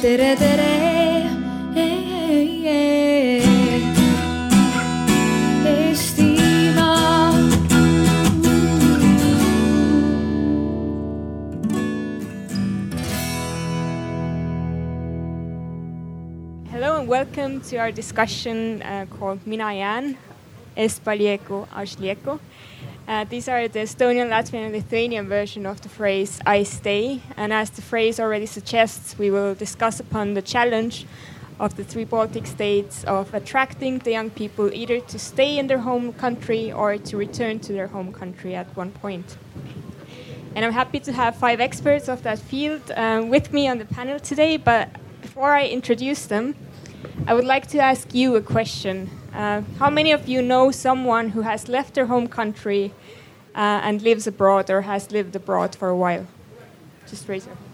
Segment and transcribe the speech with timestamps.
[0.00, 0.70] tere, tere.
[16.70, 20.16] Hello and welcome to our discussion uh, called Minayan jään,
[20.76, 22.40] es palieku, Ashlieko.
[23.10, 27.20] Uh, these are the Estonian, Latvian, and Lithuanian version of the phrase I stay.
[27.36, 31.06] And as the phrase already suggests, we will discuss upon the challenge
[31.58, 35.78] of the three Baltic states of attracting the young people either to stay in their
[35.80, 39.36] home country or to return to their home country at one point.
[40.54, 43.86] And I'm happy to have five experts of that field um, with me on the
[43.86, 44.56] panel today.
[44.56, 44.88] But
[45.20, 46.54] before I introduce them,
[47.26, 49.10] I would like to ask you a question.
[49.34, 52.92] Uh, how many of you know someone who has left their home country
[53.54, 56.26] uh, and lives abroad or has lived abroad for a while?
[57.08, 57.66] Just raise your hand.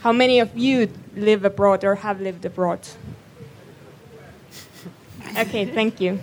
[0.00, 2.80] How many of you live abroad or have lived abroad?
[5.36, 6.18] Okay, thank you.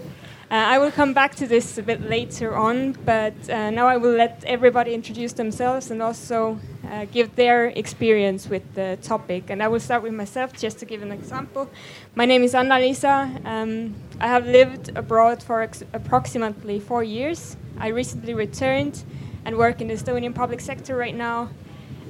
[0.51, 3.97] Uh, I will come back to this a bit later on, but uh, now I
[3.97, 6.59] will let everybody introduce themselves and also
[6.91, 9.49] uh, give their experience with the topic.
[9.49, 11.69] And I will start with myself just to give an example.
[12.15, 13.45] My name is Annaliisa.
[13.45, 17.57] Um, I have lived abroad for approximately four years.
[17.77, 19.03] I recently returned
[19.45, 21.49] and work in the Estonian public sector right now.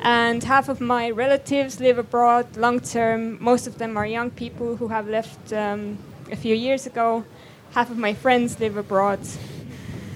[0.01, 3.41] And half of my relatives live abroad long term.
[3.41, 5.97] Most of them are young people who have left um,
[6.31, 7.23] a few years ago.
[7.71, 9.19] Half of my friends live abroad.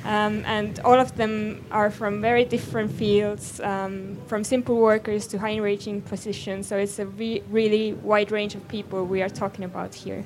[0.09, 5.37] Um, and all of them are from very different fields, um, from simple workers to
[5.37, 6.65] high ranking positions.
[6.65, 10.25] So it's a re- really wide range of people we are talking about here.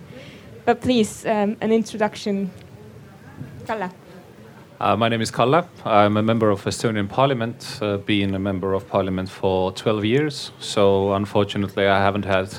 [0.63, 2.49] But please, um, an introduction.
[3.67, 3.91] Kalle.
[4.79, 5.67] Uh, my name is Kalle.
[5.83, 10.51] I'm a member of Estonian Parliament, uh, been a member of Parliament for 12 years.
[10.59, 12.57] So unfortunately, I haven't had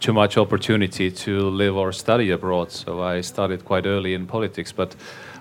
[0.00, 2.70] too much opportunity to live or study abroad.
[2.70, 4.94] So I started quite early in politics, but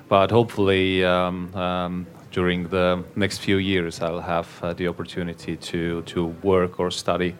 [0.08, 6.02] but hopefully um, um, during the next few years, I'll have uh, the opportunity to
[6.02, 7.35] to work or study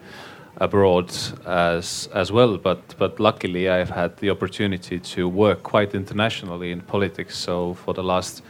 [0.56, 1.12] abroad
[1.46, 2.56] as as well.
[2.58, 7.36] But but luckily, I've had the opportunity to work quite internationally in politics.
[7.38, 8.42] So for the last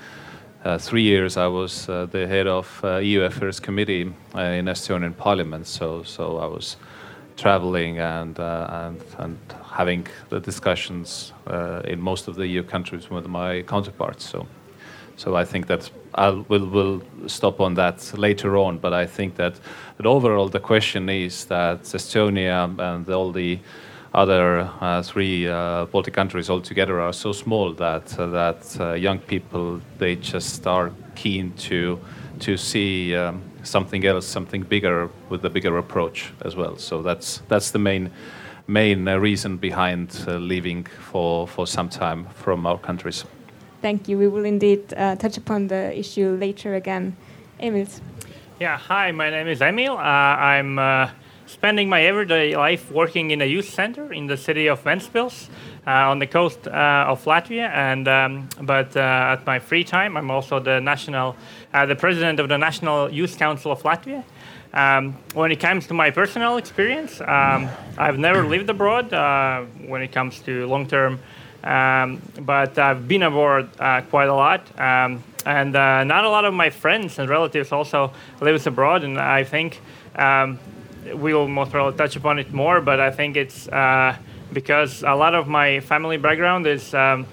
[0.67, 4.67] uh, three years, I was uh, the head of uh, EU Affairs Committee uh, in
[4.67, 5.67] Estonian Parliament.
[5.67, 6.77] So, so I was
[7.37, 9.39] traveling and uh, and and
[9.77, 14.25] having the discussions uh, in most of the EU countries with my counterparts.
[14.25, 14.47] So,
[15.17, 18.79] so I think that I will will stop on that later on.
[18.79, 19.61] But I think that
[19.97, 23.59] that overall the question is that Estonia and all the
[24.15, 29.19] other uh, three uh, Baltic countries altogether are so small that uh, that uh, young
[29.19, 31.99] people they just are keen to
[32.41, 36.77] to see um, something else, something bigger with a bigger approach as well.
[36.77, 38.11] So that's that's the main
[38.67, 43.25] main uh, reason behind uh, leaving for for some time from our countries.
[43.83, 44.19] Thank you.
[44.19, 47.17] We will indeed uh, touch upon the issue later again.
[47.61, 47.87] Emil.
[48.59, 49.93] Yeah, hi, my name is Emil.
[49.93, 51.11] Uh, I'm uh,
[51.47, 55.49] spending my everyday life working in a youth center in the city of Ventspils
[55.91, 57.71] on the coast uh, of Latvia.
[57.71, 61.37] And um, but uh, at my free time, I'm also the national,
[61.73, 64.25] uh, the president of the National Youth Council of Latvia.
[64.75, 69.13] Um, when it comes to my personal experience, um, I've never lived abroad.
[69.13, 71.19] Uh, when it comes to long term.
[71.65, 76.45] Um, but I've been abroad uh, quite a lot, um, and uh, not a lot
[76.45, 79.03] of my friends and relatives also lives abroad.
[79.03, 79.81] And I think
[80.15, 80.61] um,
[81.15, 82.81] we will most probably touch upon it more.
[82.81, 84.17] But I think it's uh,
[84.57, 87.27] because a lot of my family background is um,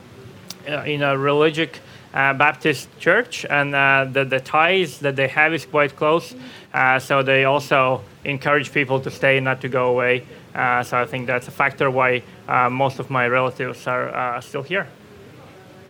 [0.67, 1.69] uh, in a religious
[2.13, 6.35] uh, Baptist church, and uh, the, the ties that they have is quite close.
[6.73, 10.25] Uh, so they also encourage people to stay, not to go away.
[10.53, 14.63] Uh, so I think that's a factor why uh, most of my relatives are still
[14.63, 14.85] here.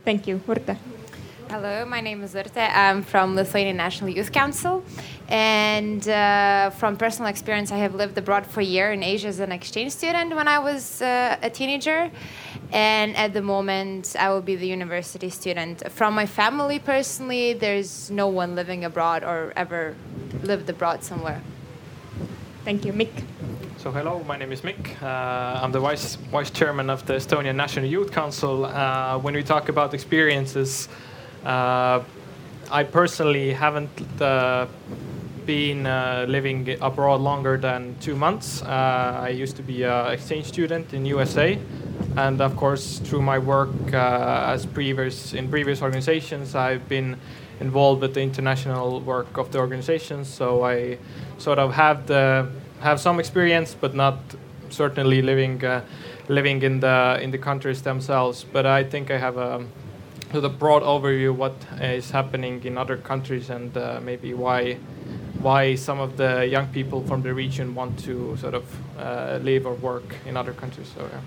[0.06, 0.38] Thank you.
[0.48, 0.78] Urte.
[1.54, 2.68] Hello, my name is Urte.
[2.76, 4.84] I'm from Lithuanian National Youth Council.
[5.28, 9.40] And uh, from personal experience, I have lived abroad for a year in Asia as
[9.40, 12.10] an exchange student when I was uh, a teenager.
[12.72, 15.88] And at the moment, I will be the university student.
[15.92, 19.96] From my family personally, there's no one living abroad or ever
[20.42, 21.40] lived abroad somewhere.
[22.66, 22.94] Thank you.
[22.94, 23.14] Mikk.
[23.78, 25.00] So hello, my name is Mikk.
[25.04, 28.66] Uh, I'm the vice vice chairman of the Estonian National Youth Council.
[28.66, 30.90] Uh, when we talk about experiences,
[31.46, 34.68] I personally haven't uh,
[35.46, 38.62] been uh, living abroad longer than two months.
[38.62, 41.60] Uh, I used to be an exchange student in USA,
[42.16, 47.18] and of course, through my work as previous in previous organizations, I've been
[47.60, 50.28] involved with the international work of the organizations.
[50.28, 50.98] So I
[51.38, 52.48] sort of have the
[52.80, 54.18] have some experience, but not
[54.70, 55.82] certainly living uh,
[56.28, 58.46] living in the in the countries themselves.
[58.52, 59.66] But I think I have a
[60.34, 64.74] sort of broad overview what is happening in other countries and uh, maybe why
[65.44, 68.66] why some of the young people from the region want to sort of
[68.98, 70.90] uh, live or work in other countries.
[70.96, 71.22] So yeah.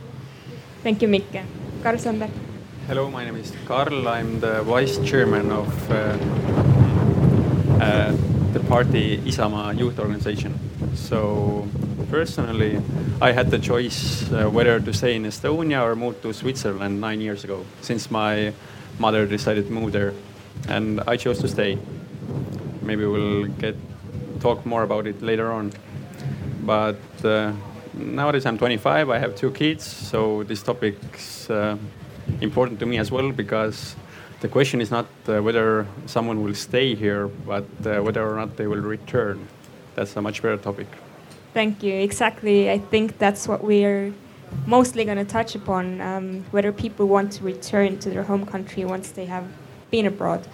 [0.83, 1.45] Thank you, Mikke.
[1.83, 2.31] Karl Sandberg.
[2.89, 4.09] Hello, my name is Karl.
[4.09, 5.95] I'm the vice chairman of uh,
[7.81, 8.17] uh,
[8.53, 10.59] the party Isamaa Youth Organization.
[10.95, 11.69] So
[12.11, 12.81] personally,
[13.21, 17.21] I had the choice uh, whether to stay in Estonia or move to Switzerland nine
[17.21, 18.53] years ago, since my
[18.99, 20.13] mother decided to move there,
[20.69, 21.79] and I chose to stay.
[22.83, 23.77] Maybe we'll get
[24.41, 25.73] talk more about it later on.
[26.63, 27.53] But uh,
[27.95, 29.11] nowadays I'm 25.
[29.11, 31.77] I have two kids, so this topic's uh,
[32.41, 33.97] important to me as well because
[34.41, 38.57] the question is not uh, whether someone will stay here, but uh, whether or not
[38.57, 39.47] they will return.
[39.95, 40.89] That's a much better topic.
[41.55, 41.95] Thank you.
[41.95, 42.71] Exactly.
[42.71, 44.13] I think that's what we're
[44.67, 48.85] mostly going to touch upon um, whether people want to return to their home country
[48.85, 49.47] once they have
[49.91, 50.47] been abroad.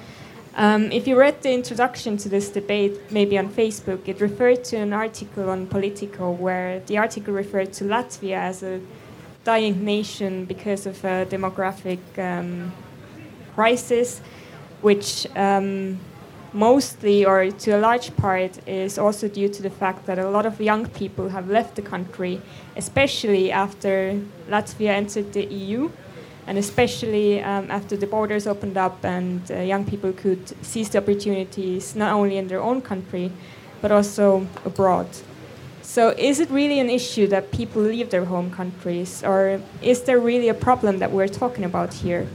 [0.55, 4.77] Um, if you read the introduction to this debate, maybe on Facebook, it referred to
[4.77, 8.81] an article on Politico where the article referred to Latvia as a
[9.45, 12.71] dying nation because of a demographic um,
[13.55, 14.21] crisis,
[14.83, 15.99] which um,
[16.53, 20.47] mostly or to a large part is also due to the fact that a lot
[20.47, 22.41] of young people have left the country,
[22.77, 25.91] especially after Latvia entered the EU
[26.47, 30.99] and especially um, after the borders opened up and uh, young people could seize the
[30.99, 33.31] opportunities not only in their own country
[33.81, 35.07] but also abroad.
[35.83, 40.21] So, is it really an issue that people leave their home countries, or is there
[40.21, 42.27] really a problem that we're talking about here?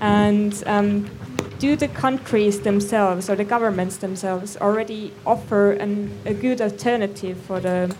[0.00, 1.10] And um,
[1.58, 7.60] do the countries themselves or the governments themselves already offer an, a good alternative for
[7.60, 7.94] the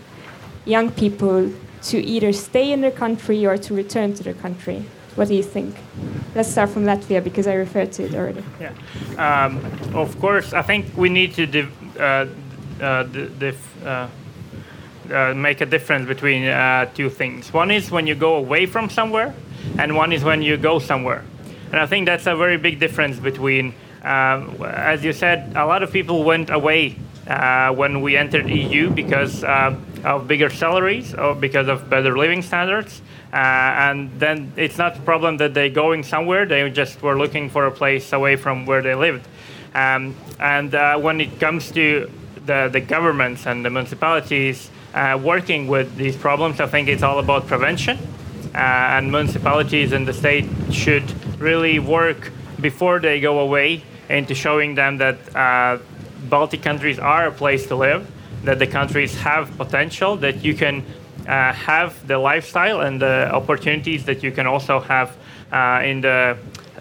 [0.65, 1.51] young people
[1.83, 4.83] to either stay in their country or to return to their country?
[5.15, 5.75] What do you think?
[6.35, 8.43] Let's start from Latvia because I referred to it already.
[8.59, 8.73] Yeah,
[9.17, 9.59] um,
[9.93, 10.53] of course.
[10.53, 11.67] I think we need to
[11.99, 12.25] uh,
[12.81, 13.07] uh,
[13.83, 14.07] uh,
[15.11, 17.51] uh, make a difference between uh, two things.
[17.51, 19.35] One is when you go away from somewhere,
[19.77, 21.25] and one is when you go somewhere.
[21.71, 23.73] And I think that's a very big difference between,
[24.03, 26.97] um, as you said, a lot of people went away
[27.27, 32.41] uh, when we entered EU because uh, of bigger salaries or because of better living
[32.41, 33.01] standards.
[33.31, 37.49] Uh, and then it's not a problem that they're going somewhere, they just were looking
[37.49, 39.25] for a place away from where they lived.
[39.73, 42.11] Um, and uh, when it comes to
[42.45, 47.19] the, the governments and the municipalities uh, working with these problems, I think it's all
[47.19, 47.97] about prevention.
[48.53, 51.07] Uh, and municipalities and the state should
[51.41, 55.79] really work before they go away into showing them that uh,
[56.29, 58.09] Baltic countries are a place to live,
[58.43, 60.85] that the countries have potential, that you can
[61.27, 65.15] uh, have the lifestyle and the opportunities that you can also have
[65.51, 66.37] uh, in the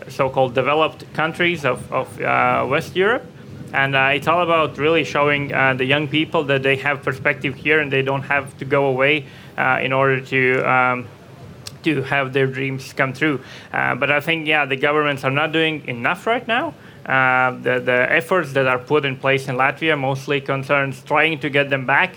[0.08, 3.24] so-called developed countries of, of uh, West Europe.
[3.72, 7.54] And uh, it's all about really showing uh, the young people that they have perspective
[7.54, 9.26] here and they don't have to go away
[9.82, 11.06] in order to um,
[11.84, 13.40] to have their dreams come true.
[13.72, 16.74] Uh, but I think, yeah, the governments are not doing enough right now.
[17.06, 21.50] Uh, the, the efforts that are put in place in Latvia mostly concerns trying to
[21.50, 22.16] get them back.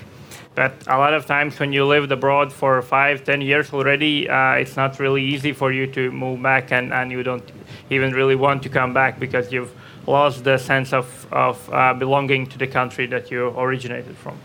[0.55, 4.53] But a lot of times when you lived abroad for five, ten years already, uh,
[4.53, 7.51] it's not really easy for you to move back and, and you don't
[7.89, 9.73] even really want to come back because you've
[10.05, 14.37] lost the sense of, of uh, belonging to the country that you originated from.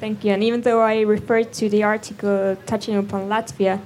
[0.00, 0.32] Thank you.
[0.32, 3.80] And even though I referred to the article touching upon Latvia,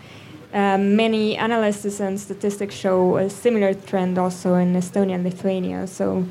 [0.53, 5.87] um, many analysis and statistics show a similar trend also in Estonia and Lithuania.
[5.87, 6.27] So,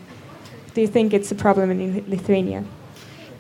[0.74, 2.64] do you think it's a problem in Lithuania?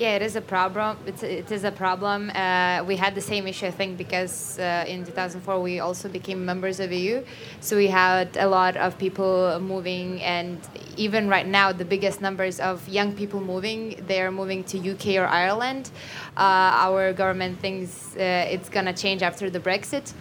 [0.01, 0.97] Yeah, it is a problem.
[1.05, 2.31] It's, it is a problem.
[2.31, 6.43] Uh, we had the same issue, I think, because uh, in 2004 we also became
[6.43, 7.23] members of EU.
[7.59, 10.57] So we had a lot of people moving, and
[10.97, 15.17] even right now, the biggest numbers of young people moving, they are moving to UK
[15.17, 15.91] or Ireland.
[16.35, 20.13] Uh, our government thinks uh, it's going to change after the Brexit.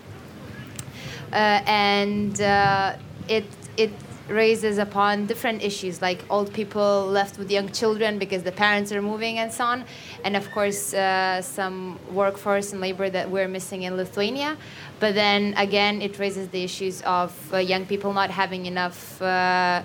[1.33, 2.97] Uh, and uh,
[3.29, 3.45] it
[3.77, 3.91] it
[4.29, 9.03] raises upon different issues like old people left with young children because the parents are
[9.03, 9.85] moving and so on.
[10.25, 14.57] And of course uh, some workforce and labor that we're missing in lithuania.
[15.01, 19.83] But then again it raises the issues of uh, young people not having enough uh,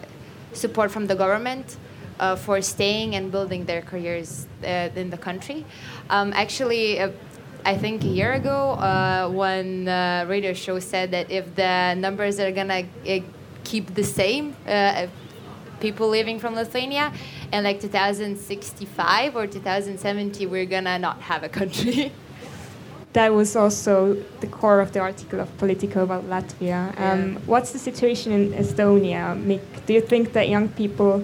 [0.54, 1.78] support from the government
[2.20, 5.66] uh, for staying and building their careers in the country.
[6.10, 7.00] Um, actually
[7.66, 12.40] I think a year ago, uh, one uh, radio show said that if the numbers
[12.40, 13.20] are gonna uh,
[13.64, 15.08] keep the same, uh,
[15.80, 17.12] people living from Lithuania,
[17.52, 22.12] in like 2065 or 2070, we're gonna not have a country.
[23.14, 26.94] that was also the core of the article of Politico about Latvia.
[27.00, 27.40] Um, Yeah.
[27.48, 29.86] What's the situation in Estonia, Mikk?
[29.88, 31.24] Do you think that young people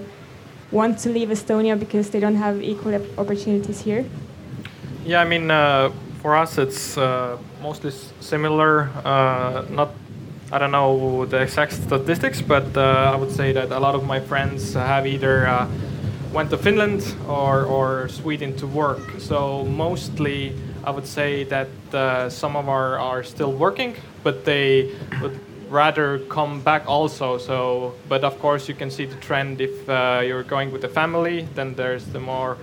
[0.71, 4.05] want to leave Estonia because they don't have equal opportunities here?
[5.05, 5.91] Yeah, I mean, uh,
[6.21, 8.89] for us, it's uh, mostly similar.
[9.03, 9.89] Uh, not,
[10.51, 14.05] I don't know the exact statistics, but uh, I would say that a lot of
[14.05, 15.67] my friends have either uh,
[16.31, 19.01] went to Finland or, or Sweden to work.
[19.19, 24.91] So mostly, I would say that uh, some of our are still working, but they
[25.21, 27.37] would rather come back also.
[27.39, 29.59] So, but of course, you can see the trend.
[29.59, 32.57] If you're going with the family, then there's the more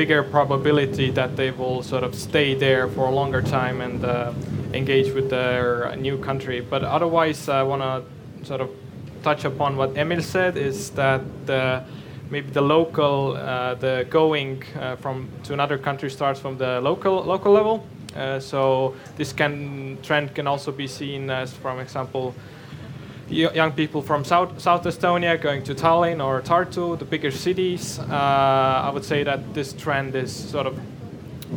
[0.00, 4.32] bigger probability that they will sort of stay there for a longer time and uh,
[4.72, 6.58] engage with their new country.
[6.72, 8.70] But otherwise, I want to sort of
[9.22, 11.82] touch upon what Emil said is that uh,
[12.30, 17.16] maybe the local, uh, the going uh, from to another country starts from the local
[17.34, 17.84] local level.
[18.16, 22.34] Uh, so this can trend can also be seen as, for example,
[23.30, 27.98] young people from South, South Estonia going to Tallinn or Tartu, the bigger cities.
[27.98, 30.78] Uh, I would say that this trend is sort of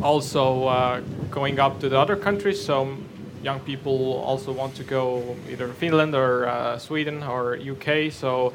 [0.02, 1.00] also uh,
[1.30, 2.64] going up to the other countries.
[2.64, 2.96] So
[3.42, 8.12] young people also want to go either Finland or uh, Sweden or UK.
[8.12, 8.52] So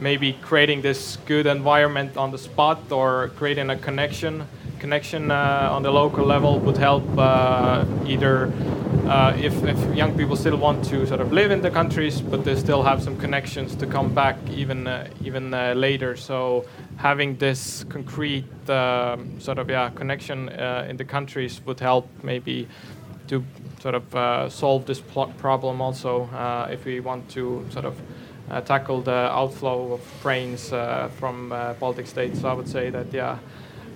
[0.00, 4.46] maybe creating this good environment on the spot or creating a connection
[4.78, 8.52] connection uh, on the local level would help uh, either
[9.06, 12.44] uh, if, if young people still want to sort of live in the countries but
[12.44, 16.16] they still have some connections to come back even uh, even uh, later.
[16.16, 16.64] So
[16.96, 22.68] having this concrete um, sort of yeah connection uh, in the countries would help maybe
[23.28, 23.44] to
[23.80, 26.28] sort of solve this problem also
[26.70, 27.94] if we want to sort of
[28.60, 32.40] tackle the outflow of brains uh, from uh, Baltic states.
[32.40, 33.38] So I would say that yeah,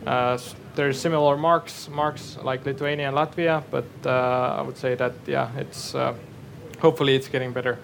[0.06, 4.94] uh, s- there's similar marks marks like Lithuania and Latvia, but uh, I would say
[4.94, 6.14] that yeah, it's uh,
[6.80, 7.78] hopefully it's getting better.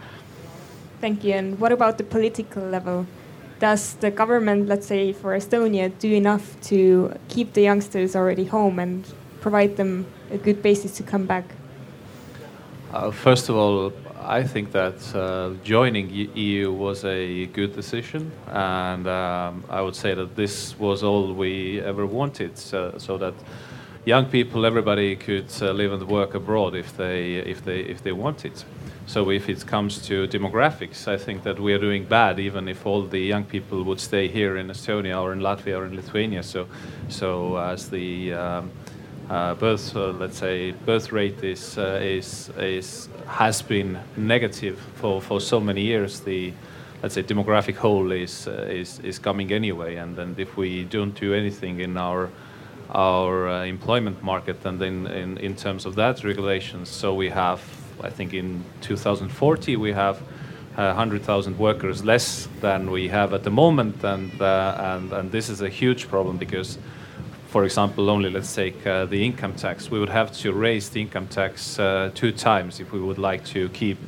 [1.01, 1.35] Thank you.
[1.35, 3.07] And what about the political level?
[3.61, 8.79] Does the government, let's say for Estonia, do enough to keep the youngsters already home
[8.79, 9.05] and
[9.41, 11.45] provide them a good basis to come back?
[12.93, 19.07] Uh, first of all, I think that uh, joining EU was a good decision, and
[19.07, 23.35] um, I would say that this was all we ever wanted, so, so that
[24.05, 28.13] young people, everybody could uh, live and work abroad if they if they if they
[28.13, 28.53] wanted.
[29.07, 32.85] So if it comes to demographics, I think that we are doing bad, even if
[32.85, 36.43] all the young people would stay here in Estonia or in Latvia or in Lithuania.
[36.43, 36.67] So,
[37.09, 38.71] so as the um,
[39.31, 45.21] uh, birth, uh, let's say, birth rate is uh, is is has been negative for,
[45.21, 46.21] for so many years.
[46.21, 46.53] The
[47.03, 51.15] let's say demographic hole is uh, is is coming anyway, and then if we don't
[51.21, 52.31] do anything in our
[52.91, 57.61] our uh, employment market and then in, in terms of that regulations, so we have,
[58.03, 60.23] I think in 2040 we have
[60.79, 65.61] uh, 100,000 workers less than we have at the moment, and and and this is
[65.61, 66.79] a huge problem because
[67.49, 69.91] for example, only let's take uh, the income tax.
[69.91, 73.45] We would have to raise the income tax uh, two times if we would like
[73.47, 73.99] to keep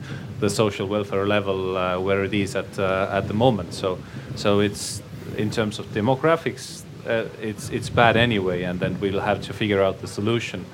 [0.40, 3.73] the social welfare level uh, where it is at uh, at the moment.
[3.73, 3.99] So,
[4.37, 5.02] so it's
[5.38, 9.82] in terms of demographics, uh, it's it's bad anyway, and then we'll have to figure
[9.82, 10.66] out the solution.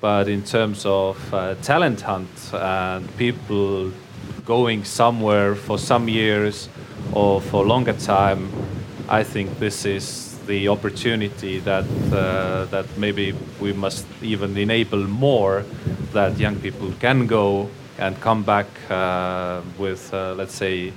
[0.00, 3.90] But in terms of uh, talent hunt and people
[4.44, 6.68] going somewhere for some years
[7.12, 8.50] or for longer time,
[9.08, 15.64] I think this is the opportunity that uh, that maybe we must even enable more
[16.12, 17.68] that young people can go
[17.98, 20.92] and come back uh, with uh, let's say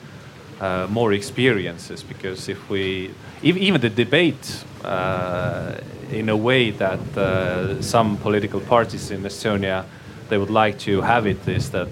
[0.61, 3.11] uh, more experiences because if we
[3.43, 5.75] ev- even the debate uh,
[6.11, 9.85] in a way that uh, some political parties in Estonia
[10.29, 11.87] they would like to have it is that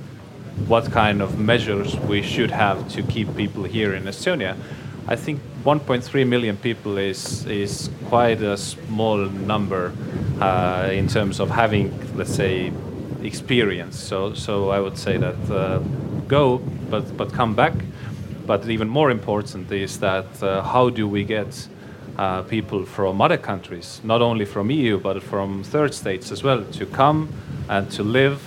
[0.68, 4.56] what kind of measures we should have to keep people here in Estonia.
[5.08, 9.18] I think 1.3 million people is is quite a small
[9.48, 9.92] number
[10.40, 12.72] uh, in terms of having, let's say,
[13.22, 14.00] experience.
[14.00, 15.80] So so I would say that uh,
[16.28, 17.74] go, but but come back.
[18.46, 21.68] But even more important is that uh, how do we get
[22.18, 26.64] uh, people from other countries, not only from EU but from third states as well,
[26.64, 27.28] to come
[27.68, 28.40] and to live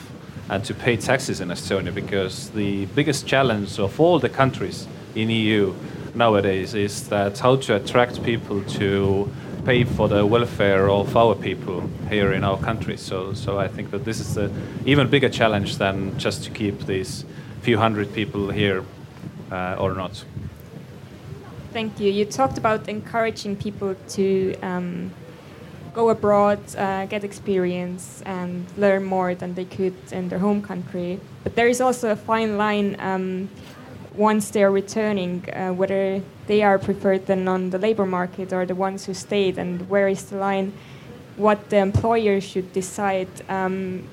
[0.48, 5.30] and to pay taxes in Estonia because the biggest challenge of all the countries in
[5.30, 5.74] EU
[6.16, 9.30] nowadays is that how to attract people to
[9.64, 12.96] pay for the welfare of our people here in our country.
[12.96, 14.52] So, so I think that this is an
[14.86, 17.24] even bigger challenge than just to keep these
[17.62, 18.84] few hundred people here
[19.50, 20.24] uh, or not.
[21.72, 22.10] Thank you.
[22.10, 25.10] You talked about encouraging people to um,
[25.92, 31.20] go abroad, uh, get experience, and learn more than they could in their home country.
[31.42, 33.48] But there is also a fine line um,
[34.16, 38.66] once they are returning, uh, whether they are preferred then on the labor market or
[38.66, 40.72] the ones who stayed, and where is the line?
[41.36, 43.28] What the employer should decide.
[43.48, 44.08] Um,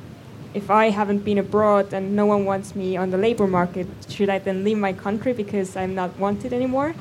[0.53, 4.29] if I haven't been abroad and no one wants me on the labor market, should
[4.29, 6.93] I then leave my country because I'm not wanted anymore?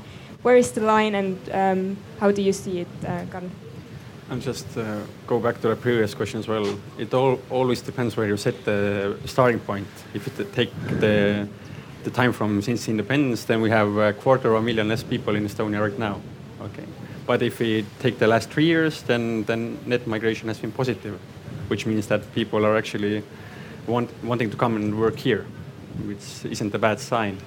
[0.43, 3.51] Where is the line, and um, how do you see it, uh, Karl?
[4.31, 6.67] And just uh, go back to the previous question as well.
[6.99, 9.87] It all always depends where you set the starting point.
[10.15, 11.47] If you take the
[12.05, 15.37] the time from since independence, then we have a quarter of a million less people
[15.37, 16.21] in Estonia right now.
[16.61, 16.85] Okay,
[17.27, 21.19] but if we take the last three years, then then net migration has been positive,
[21.69, 23.23] which means that people are actually
[23.87, 25.45] want, wanting to come and work here,
[26.07, 27.39] which isn't a bad sign.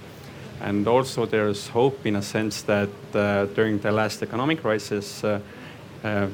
[0.62, 5.24] And also, there's hope in a sense that uh, during the last economic crisis.
[5.24, 5.40] Uh,
[6.04, 6.28] uh,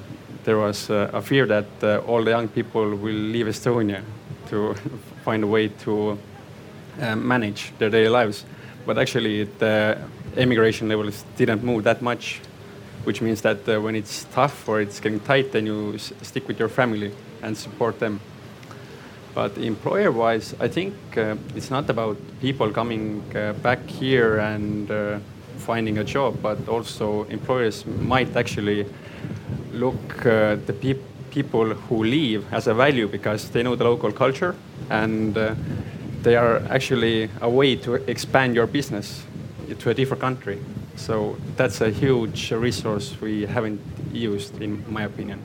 [0.43, 4.03] there was a fear that uh, all the young people will leave Estonia
[4.49, 4.73] to
[5.23, 6.17] find a way to
[6.99, 8.45] uh, manage their daily lives.
[8.85, 9.97] But actually, the
[10.35, 12.41] immigration levels didn't move that much,
[13.03, 16.59] which means that uh, when it's tough or it's getting tight, then you stick with
[16.59, 18.19] your family and support them.
[19.33, 24.91] But employer wise, I think uh, it's not about people coming uh, back here and
[24.91, 25.19] uh,
[25.57, 28.85] finding a job, but also employers might actually
[29.71, 34.11] look uh, the peop- people who leave as a value because they know the local
[34.11, 34.53] culture
[34.89, 35.55] and uh,
[36.23, 39.23] they are actually a way to expand your business
[39.79, 40.59] to a different country.
[40.95, 45.41] So that's a huge resource we haven't used, in my opinion.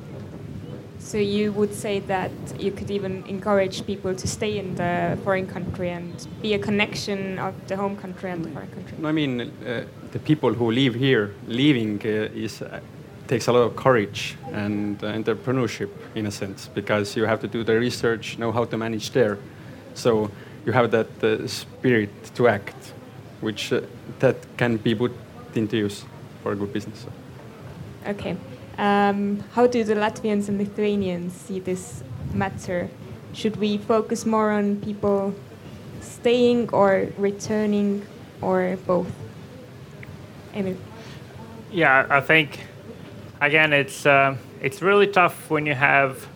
[0.98, 5.46] So you would say that you could even encourage people to stay in the foreign
[5.46, 8.98] country and be a connection of the home country and the foreign country.
[8.98, 12.80] No, I mean uh, the people who live here, leaving uh, is uh,
[13.28, 17.48] takes a lot of courage and uh, entrepreneurship in a sense because you have to
[17.48, 19.38] do the research, know how to manage there.
[19.94, 20.30] So
[20.66, 22.92] you have that uh, spirit to act,
[23.40, 23.80] which uh,
[24.18, 25.12] that can be put
[25.54, 26.04] into use
[26.42, 27.06] for a good business.
[28.06, 28.36] Okay.
[28.76, 32.02] Um, how do the Latvians and Lithuanians see this
[32.34, 32.90] matter?
[33.32, 35.34] Should we focus more on people
[36.00, 38.04] staying or returning
[38.42, 39.10] or both?
[40.52, 40.76] Emil.
[41.70, 42.60] Yeah, I think
[43.40, 46.26] again it's uh, it's really tough when you have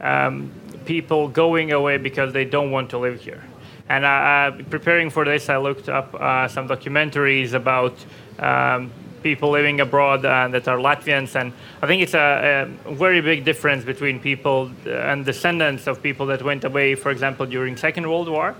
[0.00, 0.50] um,
[0.84, 3.42] people going away because they don't want to live here.
[3.88, 7.94] And uh, uh, preparing for this, I looked up uh, some documentaries about
[8.38, 8.90] um,
[9.22, 13.44] people living abroad uh, that are Latvians, and I think it's a, a, very big
[13.44, 18.28] difference between people and descendants of people that went away, for example, during Second World
[18.28, 18.54] War,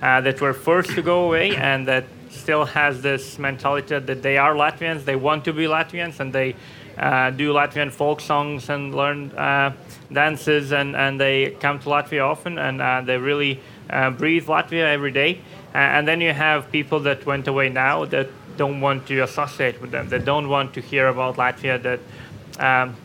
[0.00, 4.38] uh, that were forced to go away, and that still has this mentality that they
[4.38, 6.54] are Latvians, they want to be Latvians, and they
[6.96, 9.28] uh, do Latvian folk songs and learn
[10.12, 15.12] dances, and, and they come to Latvia often, and they really uh, breathe Latvia every
[15.12, 15.40] day.
[15.74, 19.80] Uh, and then you have people that went away now that don't want to associate
[19.80, 21.80] with them, that don't want to hear about Latvia.
[21.82, 22.00] That,
[22.58, 22.96] um,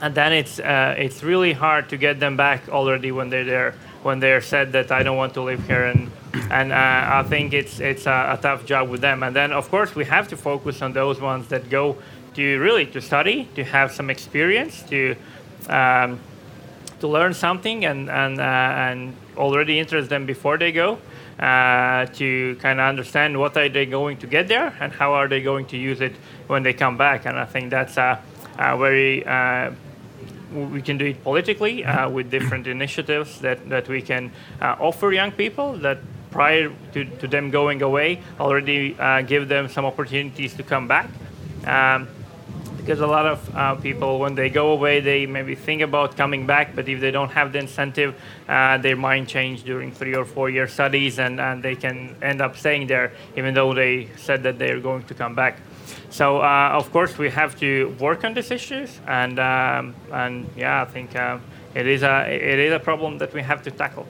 [0.00, 3.74] and then it's uh, it's really hard to get them back already when they're there,
[4.02, 6.10] when they're said that I don't want to live here, and
[6.50, 9.22] and uh, I think it's it's a, a, tough job with them.
[9.22, 11.96] And then of course we have to focus on those ones that go
[12.34, 15.16] to really to study, to have some experience, to
[15.68, 16.20] um,
[17.00, 20.98] to learn something and and uh, and already interest them before they go
[21.38, 25.28] uh, to kind of understand what are they going to get there and how are
[25.28, 26.14] they going to use it
[26.46, 27.26] when they come back.
[27.26, 28.20] And i think that's a,
[28.58, 29.70] a very uh,
[30.52, 35.12] we can do it politically uh, with different initiatives that, that we can uh, offer
[35.12, 35.98] young people that
[36.30, 41.08] prior to, to them going away already uh, give them some opportunities to come back.
[41.66, 42.08] Um,
[42.86, 46.46] because a lot of uh, people, when they go away, they maybe think about coming
[46.46, 48.14] back, but if they don't have the incentive,
[48.48, 52.40] uh, their mind change during three or four year studies, and, and they can end
[52.40, 55.58] up staying there, even though they said that they're going to come back.
[56.10, 60.82] So, uh, of course, we have to work on these issues, and um, and yeah,
[60.82, 61.38] I think uh,
[61.74, 64.06] it is a it is a problem that we have to tackle.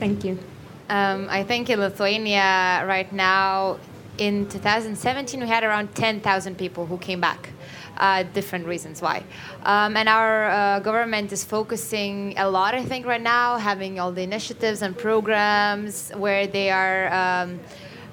[0.00, 0.38] Thank you.
[0.88, 3.78] Um, I think in Lithuania right now
[4.18, 7.50] in 2017, we had around 10,000 people who came back.
[7.98, 9.22] Uh, different reasons why.
[9.64, 14.10] Um, and our uh, government is focusing a lot, I think, right now, having all
[14.10, 17.60] the initiatives and programs where they are um,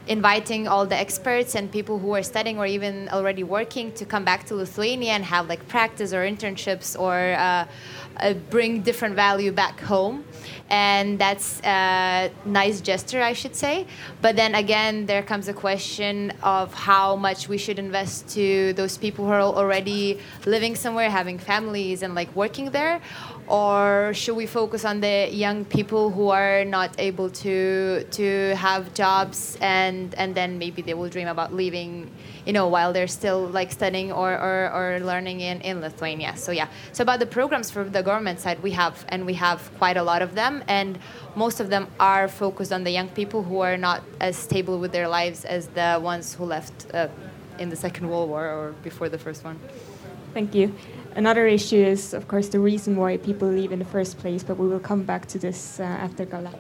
[0.10, 4.26] inviting all the experts and people who are studying or even already working to come
[4.26, 7.66] back to Lithuania and have like practice or internships or uh,
[8.18, 10.26] uh, bring different value back home
[10.70, 13.86] and that's a nice gesture i should say.
[14.22, 18.98] But then again there comes a question of how much we should invest to those
[18.98, 23.02] people who are already living somewhere having families and like working there
[23.50, 28.94] or should we focus on the young people who are not able to to have
[28.94, 32.10] jobs and and then maybe they will dream about leaving
[32.46, 36.38] you know while they're still like studying or, or, or learning in, in lithuania.
[36.38, 36.68] So yeah.
[36.94, 40.04] So about the programs from the government side we have and we have quite a
[40.04, 40.64] lot of them.
[40.68, 41.00] And
[41.36, 44.92] most of them are focused on the young people who are not as stable with
[44.92, 47.08] their lives as the ones who left uh,
[47.58, 49.60] in the second world war or before the first one.
[50.34, 50.76] Thank you
[51.16, 54.58] Another issue is, of course, the reason why people leave in the first place, but
[54.58, 56.54] we will come back to this uh, after Gala.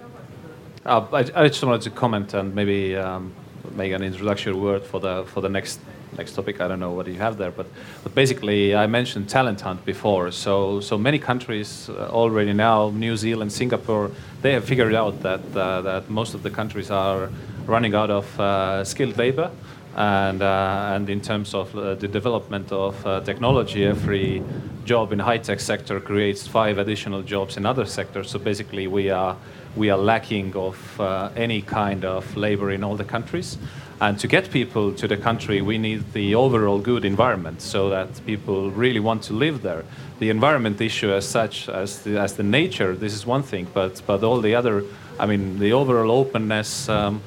[0.85, 3.31] Uh, I, I, just wanted to comment and maybe um,
[3.75, 5.79] make an introductory word for the for the next
[6.17, 6.62] next topic.
[6.62, 7.67] I don't know what you have there, but
[8.03, 10.31] but basically I mentioned talent hunt before.
[10.31, 14.09] So so many countries uh, already now, New Zealand, Singapore,
[14.41, 17.29] they have figured out that uh, that most of the countries are
[17.67, 19.51] running out of uh, skilled labor
[19.95, 24.43] and uh, and in terms of uh, the development of uh, technology, every
[24.86, 28.30] job in high tech sector creates five additional jobs in other sectors.
[28.30, 29.36] So basically, we are
[29.75, 33.58] we are lacking of uh, any kind of labor in all the countries.
[34.02, 38.08] And to get people to the country, we need the overall good environment so that
[38.25, 39.84] people really want to live there.
[40.19, 44.02] The environment issue, as such, as the, as the nature, this is one thing, but
[44.08, 44.84] but all the other,
[45.19, 46.88] I mean, the overall openness.
[46.88, 47.21] Um,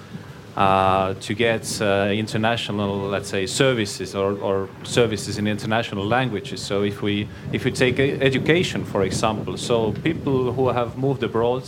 [0.56, 6.60] uh, to get uh, international, let's say, services or, or, services in international languages.
[6.60, 11.64] So if we if we take education, for example, so people who have moved abroad,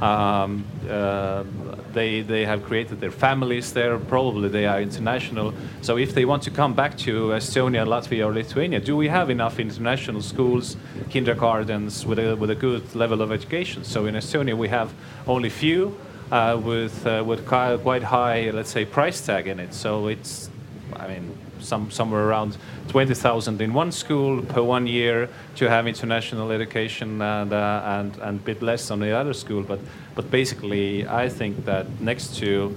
[0.00, 1.44] um, uh,
[1.92, 3.96] they they have created their families there.
[3.96, 5.54] Probably they are international.
[5.80, 9.30] So if they want to come back to Estonia, Latvia, or Lithuania, do we have
[9.30, 10.76] enough international schools,
[11.10, 13.84] kindergartens with a with a good level of education?
[13.84, 14.92] So in Estonia we have
[15.28, 15.96] only few
[16.30, 19.74] uh, with uh, with quite high, let's say, price tag in it.
[19.74, 20.50] So it's,
[20.94, 22.56] I mean, some somewhere around
[22.88, 28.44] 20,000 in one school per one year to have international education and uh, and and
[28.44, 29.62] bit less on the other school.
[29.62, 29.80] But
[30.14, 32.74] but basically, I think that next to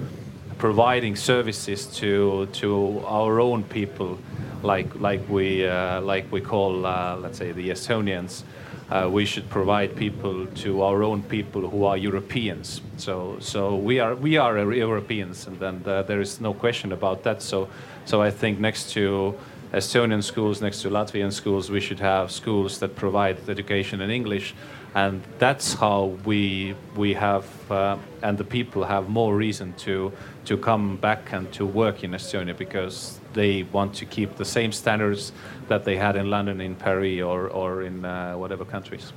[0.58, 4.18] providing services to to our own people,
[4.64, 8.44] like like we uh, like we call uh, let's say the Estonians
[8.92, 12.82] uh, we should provide people to our own people who are Europeans.
[12.98, 17.24] So, so we are we are Europeans, and then uh, there is no question about
[17.24, 17.42] that.
[17.42, 17.68] So,
[18.06, 19.36] so I think next to
[19.74, 24.56] Estonian schools, next to Latvian schools, we should have schools that provide education in English,
[24.96, 30.12] and that's how we we have uh, and the people have more reason to
[30.46, 34.72] to come back and to work in Estonia because they want to keep the same
[34.72, 35.32] standards
[35.68, 39.14] that they had in London, in Paris, or, or in uh, whatever countries.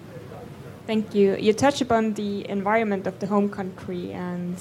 [0.87, 1.37] Thank you.
[1.37, 4.57] You touch upon the environment of the home country and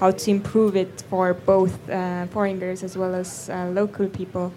[0.00, 4.52] how to improve it for both uh, foreigners as well as uh, local people.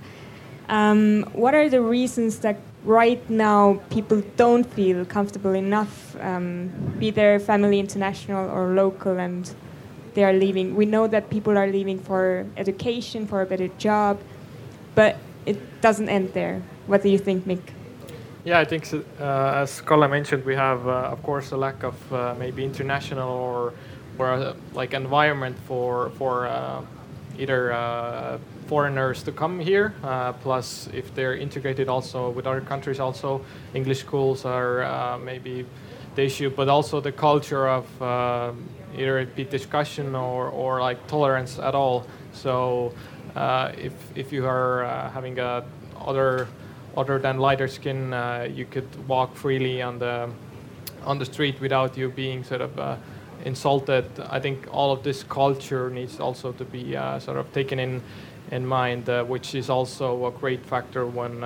[0.69, 7.11] Um, what are the reasons that right now people don't feel comfortable enough, um, be
[7.11, 9.53] their family international or local, and
[10.13, 10.75] they are leaving?
[10.75, 14.19] We know that people are leaving for education, for a better job,
[14.95, 16.61] but it doesn't end there.
[16.87, 17.73] What do you think, Mikk?
[18.43, 22.13] Yeah, I think uh, as Kalle mentioned, we have uh, of course a lack of
[22.13, 23.73] uh, maybe international or
[24.17, 26.81] or uh, like environment for for uh,
[27.37, 29.93] either uh, foreigners to come here.
[30.41, 33.41] plus, if they're integrated also with other countries, also
[33.73, 35.65] English schools are maybe
[36.15, 37.85] the issue, but also the culture of
[38.97, 42.05] either it be discussion or or like tolerance at all.
[42.33, 42.93] So
[43.35, 45.63] if if you are uh, having a
[45.99, 46.47] other
[46.97, 50.29] other than lighter skin, uh, you could walk freely on the
[51.05, 52.95] on the street without you being sort of uh,
[53.45, 54.05] insulted.
[54.29, 58.01] I think all of this culture needs also to be uh, sort of taken in
[58.51, 61.41] in mind, uh, which is also a great factor when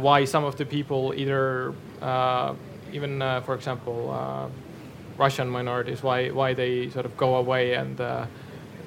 [0.00, 1.74] why some of the people either
[2.92, 4.50] even for example
[5.18, 7.98] Russian minorities why why they sort of go away and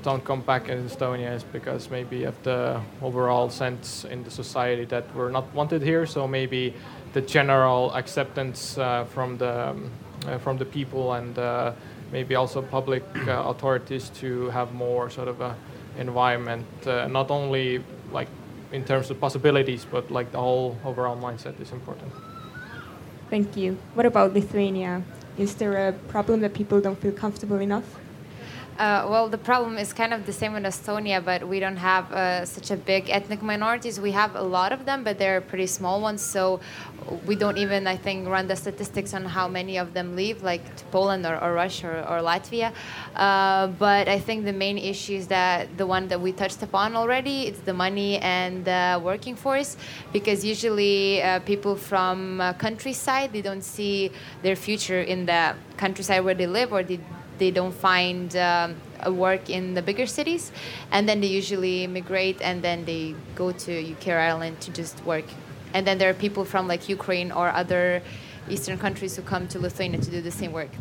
[0.03, 4.85] don't come back in Estonia is because maybe of the overall sense in the society
[4.85, 6.05] that we're not wanted here.
[6.05, 6.73] So maybe
[7.13, 9.91] the general acceptance uh, from the um,
[10.25, 11.71] uh, from the people and uh,
[12.11, 15.55] maybe also public uh, authorities to have more sort of a
[15.97, 18.27] environment, uh, not only like
[18.71, 22.11] in terms of possibilities, but like the whole overall mindset is important.
[23.29, 23.77] Thank you.
[23.93, 25.03] What about Lithuania?
[25.37, 27.98] Is there a problem that people don't feel comfortable enough?
[28.79, 32.09] Uh, well, the problem is kind of the same in Estonia, but we don't have
[32.13, 33.99] uh, such a big ethnic minorities.
[33.99, 36.21] We have a lot of them, but they're pretty small ones.
[36.21, 36.61] So
[37.25, 40.63] we don't even, I think, run the statistics on how many of them leave, like
[40.77, 42.71] to Poland or, or Russia or, or Latvia.
[43.17, 46.95] Uh, but I think the main issue is that the one that we touched upon
[46.95, 49.75] already, it's the money and the working force,
[50.13, 54.09] because usually uh, people from uh, countryside, they don't see
[54.41, 57.01] their future in the countryside where they live or they
[57.39, 60.51] they don't find um, a work in the bigger cities,
[60.91, 65.03] and then they usually migrate and then they go to UK or Ireland to just
[65.05, 65.25] work.
[65.73, 68.01] And then there are people from like Ukraine or other
[68.49, 70.71] Eastern countries who come to Lithuania to do the same work.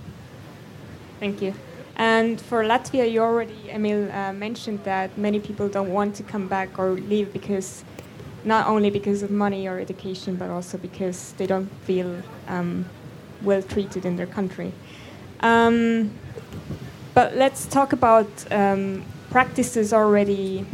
[1.20, 1.54] Thank you.
[1.96, 6.46] And for Latvia, you already, Emil, uh, mentioned that many people don't want to come
[6.46, 7.84] back or leave because
[8.44, 12.86] not only because of money or education, but also because they don't feel um,
[13.42, 14.72] well treated in their country.
[15.40, 16.12] Um,
[17.14, 20.64] but let's talk about um, practices already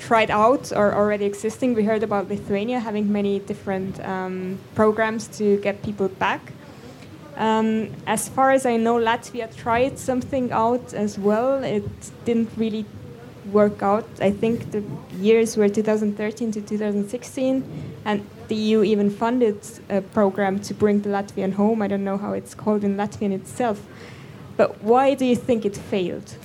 [0.00, 1.74] tried out or already existing.
[1.74, 6.52] We heard about Lithuania having many different um, programs to get people back.
[7.36, 11.64] Um, as far as I know, Latvia tried something out as well.
[11.64, 11.88] It
[12.24, 12.84] didn't really
[13.50, 14.06] work out.
[14.20, 14.82] I think the
[15.18, 17.64] years were 2013 to 2016,
[18.04, 19.58] and the EU even funded
[19.88, 21.82] a program to bring the Latvian home.
[21.82, 23.86] I don't know how it's called in Latvian itself.
[24.56, 26.36] But why do you think it failed?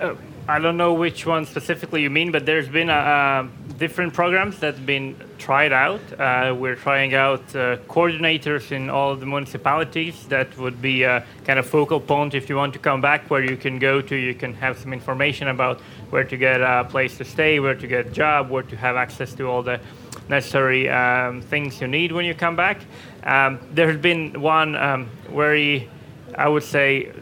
[0.00, 0.14] Uh,
[0.46, 4.58] I don't know which one specifically you mean, but there's been a, a different programs
[4.58, 6.02] that've been tried out.
[6.18, 10.26] Uh, we're trying out uh, coordinators in all the municipalities.
[10.26, 13.42] That would be a kind of focal point if you want to come back, where
[13.42, 14.14] you can go to.
[14.14, 17.86] You can have some information about where to get a place to stay, where to
[17.86, 19.80] get a job, where to have access to all the
[20.28, 22.82] necessary um, things you need when you come back.
[23.22, 25.88] Um, there has been one um, very,
[26.36, 27.12] I would say,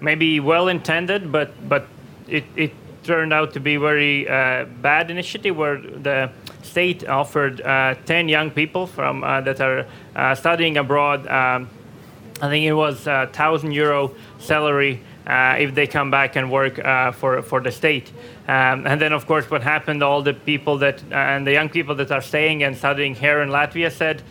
[0.00, 1.86] maybe well intended, but but
[2.28, 6.30] it, it turned out to be very uh, bad initiative where the
[6.62, 11.26] state offered uh, 10 young people from uh, that are uh, studying abroad.
[11.26, 11.68] Um,
[12.42, 16.78] I think it was a thousand euro salary uh, if they come back and work
[16.78, 18.10] uh, for for the state.
[18.48, 20.02] Um, and then, of course, what happened?
[20.02, 23.50] All the people that and the young people that are staying and studying here in
[23.50, 24.22] Latvia said,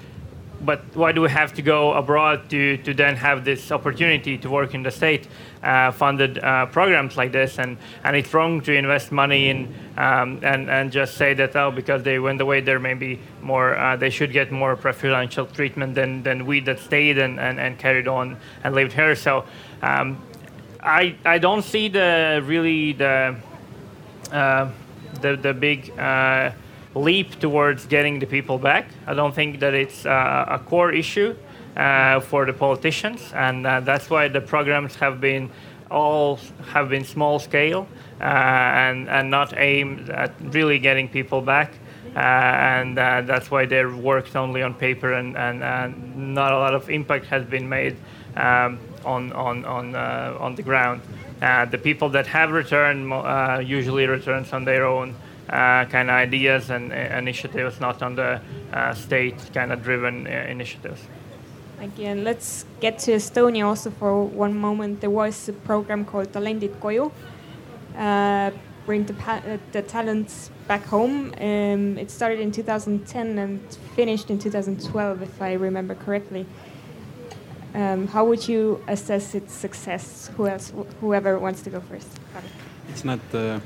[0.61, 4.49] but why do we have to go abroad to, to then have this opportunity to
[4.49, 5.27] work in the state
[5.63, 7.59] uh, funded uh, programs like this?
[7.59, 11.71] And, and it's wrong to invest money in um, and, and just say that oh
[11.71, 15.95] because they went away there may be more uh, they should get more preferential treatment
[15.95, 19.15] than, than we that stayed and, and, and carried on and lived here.
[19.15, 19.45] So
[19.81, 20.21] um,
[20.81, 23.35] I, I don't see the really the
[24.31, 24.71] uh,
[25.21, 26.51] the, the big uh,
[26.95, 28.87] leap towards getting the people back.
[29.05, 31.35] I don't think that it's uh, a core issue
[31.75, 35.49] uh, for the politicians, and uh, that's why the programs have been
[35.91, 37.87] all have been small scale
[38.21, 41.73] uh, and and not aimed at really getting people back.
[42.15, 46.57] Uh, and uh, that's why they're worked only on paper, and, and, and, not a
[46.57, 47.95] lot of impact has been made
[48.35, 51.01] um, on on on on the ground.
[51.39, 53.07] the people that have returned
[53.67, 58.41] usually returns on their own uh, kind of ideas and uh, initiatives, not on the
[58.73, 61.01] uh, state kind of driven initiatives.
[61.77, 62.07] Thank you.
[62.07, 64.99] And let's get to Estonia also for one moment.
[64.99, 67.11] There was a program called Talendid Koju,
[67.97, 68.51] uh,
[68.85, 71.33] bring the, uh, the talents back home.
[71.39, 73.61] Um, it started in 2010 and
[73.95, 76.45] finished in 2012, if I remember correctly.
[77.73, 80.29] Um, how would you assess its success?
[80.35, 82.07] Who else, whoever wants to go first?
[82.89, 83.59] It's not uh,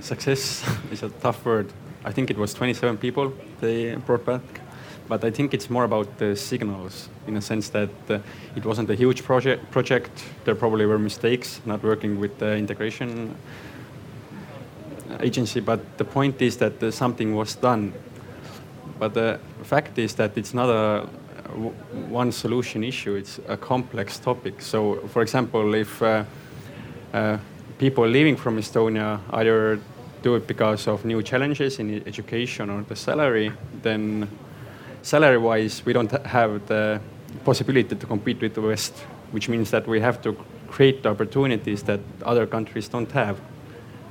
[0.00, 1.72] success is a tough word.
[2.04, 4.42] I think it was 27 people they brought back,
[5.08, 8.18] but I think it's more about the signals in a sense that uh,
[8.56, 9.70] it wasn't a huge project.
[9.70, 13.34] Project there probably were mistakes not working with the integration
[15.20, 17.92] agency, but the point is that uh, something was done.
[18.98, 21.06] But the fact is that it's not a
[22.08, 24.60] one solution issue; it's a complex topic.
[24.60, 26.24] So, for example, if uh,
[27.12, 27.38] uh
[27.84, 29.78] people leaving from Estonia either
[30.22, 34.26] do it because of new challenges in education or the salary, then
[35.02, 36.98] salary wise, we don't have the
[37.44, 38.94] possibility to compete with the West,
[39.32, 40.32] which means that we have to
[40.66, 43.36] create opportunities that other countries don't have,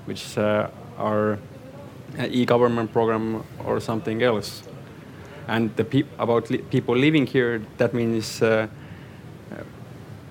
[0.06, 1.40] which uh, are
[2.30, 4.62] e-government program or something else.
[5.48, 8.68] And the pe- about li- people living here, that means uh,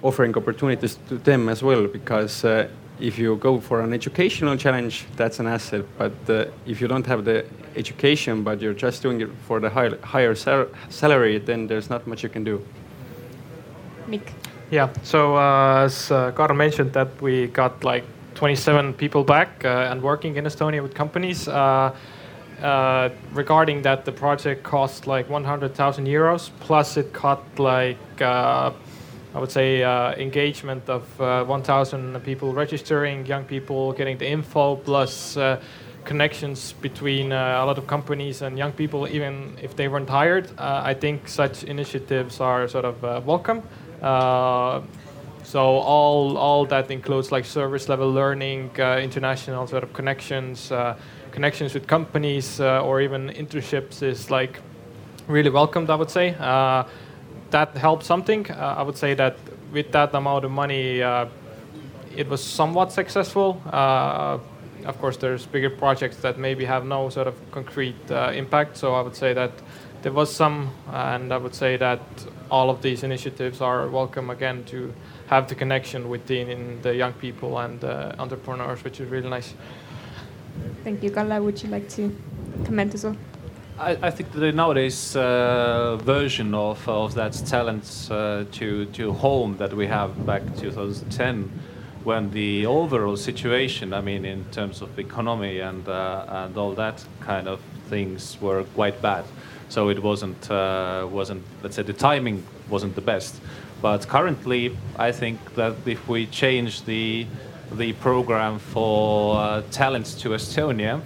[0.00, 2.68] offering opportunities to them as well, because uh,
[3.02, 5.84] if you go for an educational challenge, that's an asset.
[5.98, 9.68] But uh, if you don't have the education, but you're just doing it for the
[9.68, 12.64] high, higher sal salary, then there's not much you can do.
[14.06, 14.32] Mikk.
[14.70, 14.88] Yeah.
[15.02, 18.04] So uh, as uh, Karl mentioned, that we got like
[18.36, 21.48] 27 people back and working in Estonia with companies.
[23.34, 27.98] regarding that, the project cost like 100,000 euros, plus it cut like
[29.34, 34.76] I would say uh, engagement of uh, 1,000 people registering, young people getting the info,
[34.76, 35.60] plus uh,
[36.04, 40.50] connections between a lot of companies and young people, even if they weren't hired.
[40.58, 43.62] I think such initiatives are sort of welcome.
[45.44, 50.96] So all all that includes like service level learning, uh, international sort of connections, uh,
[51.32, 54.60] connections with companies, uh, or even internships is like
[55.26, 55.90] really welcomed.
[55.90, 56.34] I would say
[57.52, 58.50] that helped something.
[58.50, 59.36] Uh, I would say that
[59.72, 61.26] with that amount of money, uh,
[62.16, 63.62] it was somewhat successful.
[63.72, 64.38] Uh,
[64.84, 68.76] of course, there's bigger projects that maybe have no sort of concrete impact.
[68.76, 69.52] So I would say that
[70.02, 72.00] there was some, and I would say that
[72.50, 74.92] all of these initiatives are welcome again to
[75.28, 79.54] have the connection within the young people and uh, entrepreneurs, which is really nice.
[80.84, 81.42] Thank you, Kalle.
[81.42, 82.14] Would you like to
[82.64, 83.16] comment as well?
[83.82, 89.56] I, I think the nowadays uh, version of, of that talent uh, to, to home
[89.56, 91.50] that we have back 2010
[92.04, 97.04] when the overall situation, I mean, in terms of economy and, uh, and all that
[97.22, 99.24] kind of things were quite bad.
[99.68, 103.40] So it wasn't, uh, wasn't, let's say the timing wasn't the best.
[103.80, 107.26] But currently, I think that if we change the,
[107.72, 111.00] the program for uh, talents to Estonia,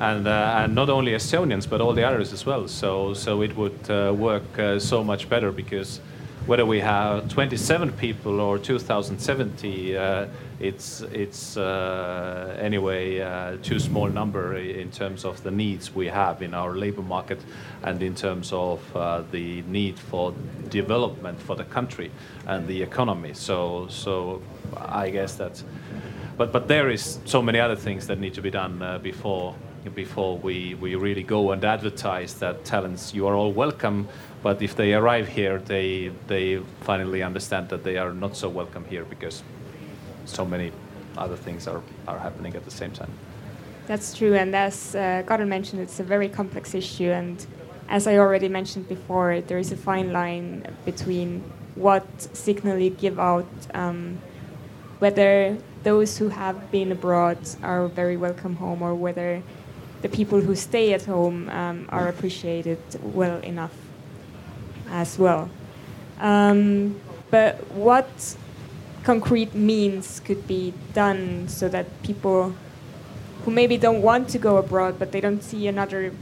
[0.00, 2.66] and uh, and not only Estonians but all the others as well.
[2.66, 6.00] So so it would uh, work uh, so much better because
[6.46, 10.26] whether we have 27 people or 2,070, uh,
[10.58, 16.40] it's it's uh, anyway uh, too small number in terms of the needs we have
[16.40, 17.38] in our labor market
[17.82, 18.80] and in terms of
[19.32, 20.34] the need for
[20.70, 22.10] development for the country
[22.46, 23.34] and the economy.
[23.34, 24.40] So so
[24.76, 25.62] I guess that.
[26.38, 29.54] But, but there is so many other things that need to be done before
[29.94, 34.08] before we, we really go and advertise that talents you are all welcome
[34.42, 38.84] but if they arrive here they they finally understand that they are not so welcome
[38.84, 39.42] here because
[40.26, 40.70] so many
[41.16, 43.10] other things are, are happening at the same time.
[43.86, 47.44] That's true and as uh, Karl mentioned it's a very complex issue and
[47.88, 51.42] as I already mentioned before there is a fine line between
[51.74, 54.18] what signal you give out um,
[54.98, 59.42] whether those who have been abroad are very welcome home or whether
[60.02, 63.74] the people who stay at home um, are appreciated well enough
[64.90, 65.50] as well.
[66.18, 68.36] Um, but what
[69.04, 72.54] concrete means could be done so that people
[73.44, 76.12] who maybe don't want to go abroad but they don't see another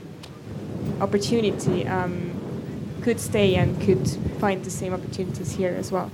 [1.01, 2.39] opportunity um,
[3.03, 6.11] could stay and could find the same opportunities here as well?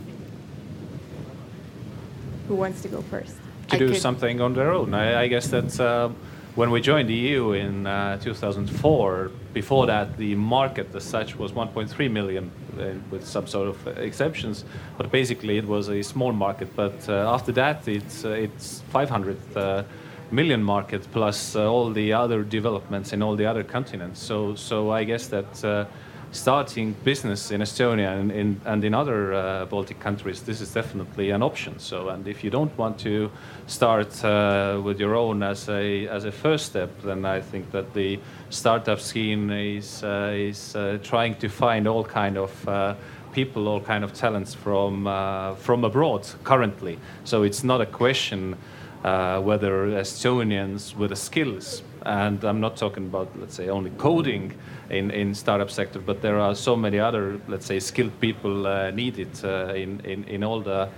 [2.49, 3.37] Who wants to go first?
[3.69, 4.93] To I do something on their own.
[4.93, 5.81] I, I guess that's.
[5.81, 6.13] Uh,
[6.55, 11.53] when we joined the EU in uh, 2004, before that the market as such was
[11.53, 14.65] 1.3 million uh, with some sort of exceptions,
[14.97, 16.69] but basically it was a small market.
[16.77, 19.83] But uh, after that, it's uh, it's 500 uh,
[20.31, 24.21] million market plus uh, all the other developments in all the other continents.
[24.21, 25.89] So so I guess that
[26.35, 31.31] starting business in Estonia and in, and in other uh, Baltic countries, this is definitely
[31.31, 31.79] an option.
[31.79, 33.31] So, and if you don't want to
[33.67, 37.95] start uh, with your own as a as a first step, then I think that
[37.95, 38.19] the
[38.51, 42.95] startup scheme is uh, is uh, trying to find all kind of uh,
[43.33, 46.99] people, all kind of talents from uh, from abroad currently.
[47.25, 48.57] So it's not a question
[49.05, 54.53] whether Estonians with the skills, and I'm not talking about let's say only coding
[54.91, 58.91] in, in startup sector, but there are so many other, let's say, skilled people uh,
[58.91, 60.89] needed uh, in, in, in all the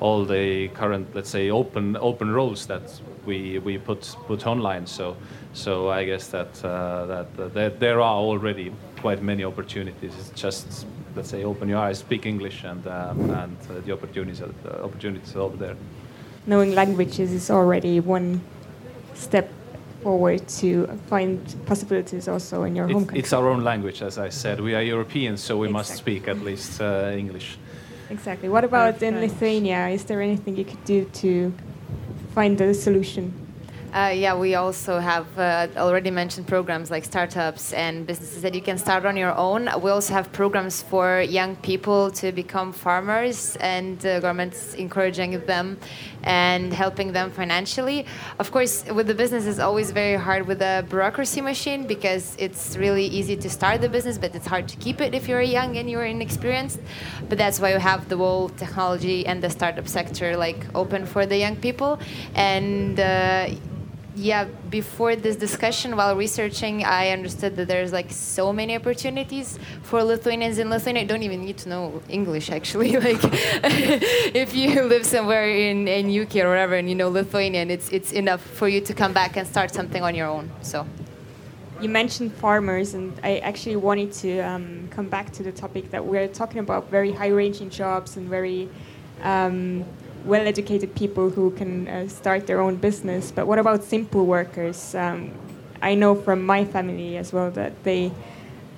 [0.00, 2.82] all the current, let's say, open open roles that
[3.26, 4.86] we we put put online.
[4.86, 5.16] So
[5.52, 10.12] so I guess that uh, that, there are already quite many opportunities.
[10.18, 14.42] It's just let's say open your eyes, speak English, and um, and uh, the opportunities
[14.42, 14.50] are,
[14.82, 15.76] opportunities are over there.
[16.46, 18.40] Knowing languages is already one
[19.14, 19.48] step
[20.04, 23.20] forward to find possibilities also in your it's, home country.
[23.20, 24.60] It's our own language, as I said.
[24.60, 25.78] We are Europeans, so we exactly.
[25.78, 27.48] must speak at least uh, English.
[28.10, 28.48] Exactly.
[28.48, 29.88] What about in Lithuania?
[29.88, 31.52] Is there anything you could do to
[32.34, 33.43] find a solution?
[33.94, 38.60] Uh, yeah, we also have uh, already mentioned programs like startups and businesses that you
[38.60, 39.70] can start on your own.
[39.80, 45.78] We also have programs for young people to become farmers, and the government's encouraging them
[46.24, 48.04] and helping them financially.
[48.40, 52.76] Of course, with the business, it's always very hard with the bureaucracy machine because it's
[52.76, 55.76] really easy to start the business, but it's hard to keep it if you're young
[55.76, 56.80] and you're inexperienced.
[57.28, 61.26] But that's why we have the whole technology and the startup sector like open for
[61.26, 62.00] the young people
[62.34, 62.98] and.
[64.16, 70.02] Yeah before this discussion while researching i understood that there's like so many opportunities for
[70.02, 72.92] lithuanians in lithuania don't even need to know english actually.
[73.08, 73.18] Like
[74.44, 78.12] if you live somewhere in, in uk or wherever and you know lithuanian it's it's
[78.12, 80.86] enough for you to come back and start something on your own so.
[81.80, 86.02] You mentioned farmers, and I actually wanted to um, come back to the topic that
[86.02, 88.70] we're talking about very high ranging jobs and very
[89.22, 89.84] um,
[90.24, 93.30] well educated people who can uh, start their own business.
[93.30, 94.94] But what about simple workers?
[94.94, 95.32] Um,
[95.82, 98.10] I know from my family as well that they,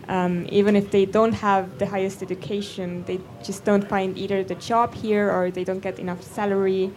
[0.09, 4.57] um, even if they don't have the highest education, they just don't find either the
[4.57, 6.93] job here or they don't get enough salary.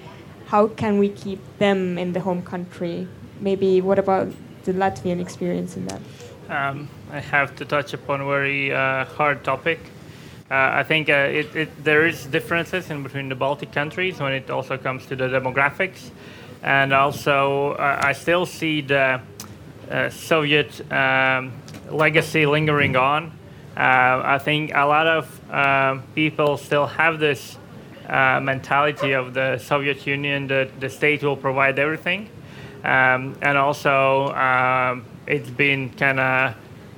[0.47, 3.07] How can we keep them in the home country?
[3.39, 4.29] Maybe what about
[4.63, 6.01] the Latvian experience in that?
[6.49, 9.79] Um, I have to touch upon a very uh, hard topic.
[10.51, 14.33] Uh, I think uh, it, it, there is differences in between the Baltic countries when
[14.33, 16.09] it also comes to the demographics,
[16.63, 19.21] and also uh, I still see the
[20.09, 21.51] Soviet um,
[21.91, 23.31] legacy lingering on.
[23.77, 27.57] I think a lot of um, people still have this
[28.07, 32.27] mentality of the Soviet Union that the state will provide everything,
[32.83, 36.55] um, and also um, it's been kind of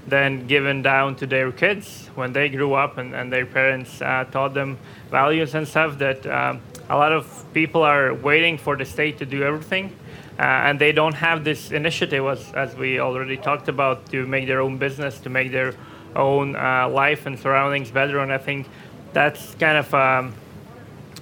[0.08, 4.26] then given down to their kids when they grew up and, and their parents uh,
[4.32, 4.78] taught them
[5.10, 9.26] values and stuff that um, a lot of people are waiting for the state to
[9.26, 9.95] do everything.
[10.39, 14.47] Uh, and they don't have this initiative as, as we already talked about to make
[14.47, 15.74] their own business to make their
[16.16, 18.20] own uh, life and surroundings better.
[18.20, 18.68] And i think
[19.14, 20.34] that's kind of um,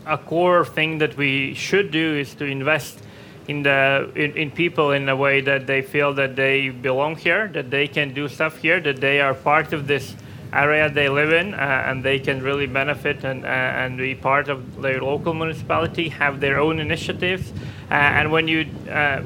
[0.06, 3.00] a core thing that we should do is to invest
[3.50, 7.48] in the in, in people in a way that they feel that they belong here,
[7.48, 10.16] that they can do stuff here, that they are part of this
[10.54, 14.50] area they live in, uh, and they can really benefit and uh, and be part
[14.50, 17.52] of their local municipality, have their own initiatives,
[17.90, 19.24] uh, and when you uh,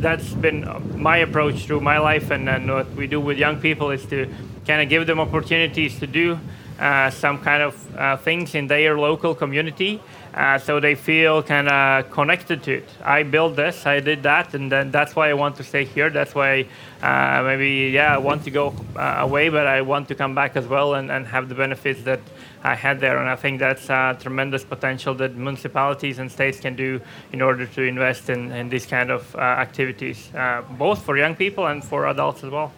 [0.00, 0.58] that's been
[0.96, 4.26] my approach through my life, and, and what we do with young people is to
[4.66, 6.40] kind of give them opportunities to do
[7.10, 10.00] some kind of uh, things in their local community
[10.34, 12.88] uh, so they feel kind of connected to it.
[13.02, 16.08] I built this, I did that, and then that's why I want to stay here.
[16.08, 16.66] That's why
[17.02, 20.56] uh, maybe, yeah, I want to go uh, away, but I want to come back
[20.56, 22.20] as well and, and have the benefits that
[22.62, 23.18] I had there.
[23.18, 23.86] And I think that's
[24.22, 27.00] tremendous potential that municipalities and states can do
[27.32, 31.34] in order to invest in, in these kind of uh, activities, uh, both for young
[31.34, 32.72] people and for adults as well.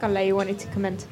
[0.00, 1.06] Kalle, you wanted to comment?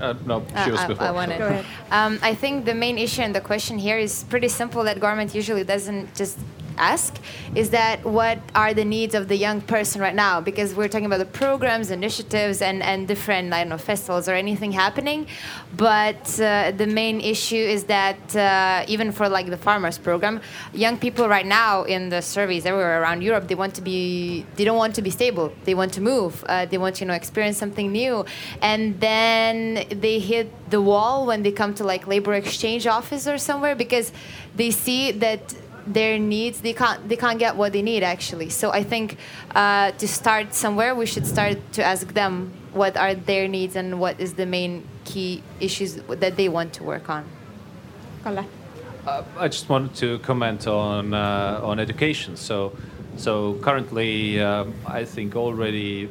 [0.00, 1.06] Uh, no, she was I, before.
[1.06, 1.38] I wanted.
[1.38, 1.66] Go ahead.
[1.90, 5.34] Um, I think the main issue and the question here is pretty simple that government
[5.34, 6.38] usually doesn't just
[6.80, 7.18] ask
[7.54, 10.40] is that what are the needs of the young person right now?
[10.40, 14.34] Because we're talking about the programs initiatives and, and different i don't know festivals or
[14.34, 15.26] anything happening.
[15.76, 20.40] But uh, the main issue is that uh, even for like the farmers program
[20.72, 24.64] young people right now in the surveys everywhere around europe they want to be they
[24.64, 25.52] don't want to be stable.
[25.64, 26.44] They want to move.
[26.46, 28.24] Uh, they want to you know experience something new.
[28.62, 33.38] And then they hit the wall when they come to like labor exchange office or
[33.38, 34.12] somewhere because
[34.56, 35.42] they see that
[35.86, 39.16] their needs they can't they can't get what they need actually so i think
[39.54, 43.98] uh, to start somewhere we should start to ask them what are their needs and
[44.00, 47.24] what is the main key issues that they want to work on
[48.22, 48.46] Kalle.
[49.06, 52.36] Uh, I just wanted to comment on uh, on education.
[52.36, 52.76] So,
[53.16, 56.08] so currently, um, I think already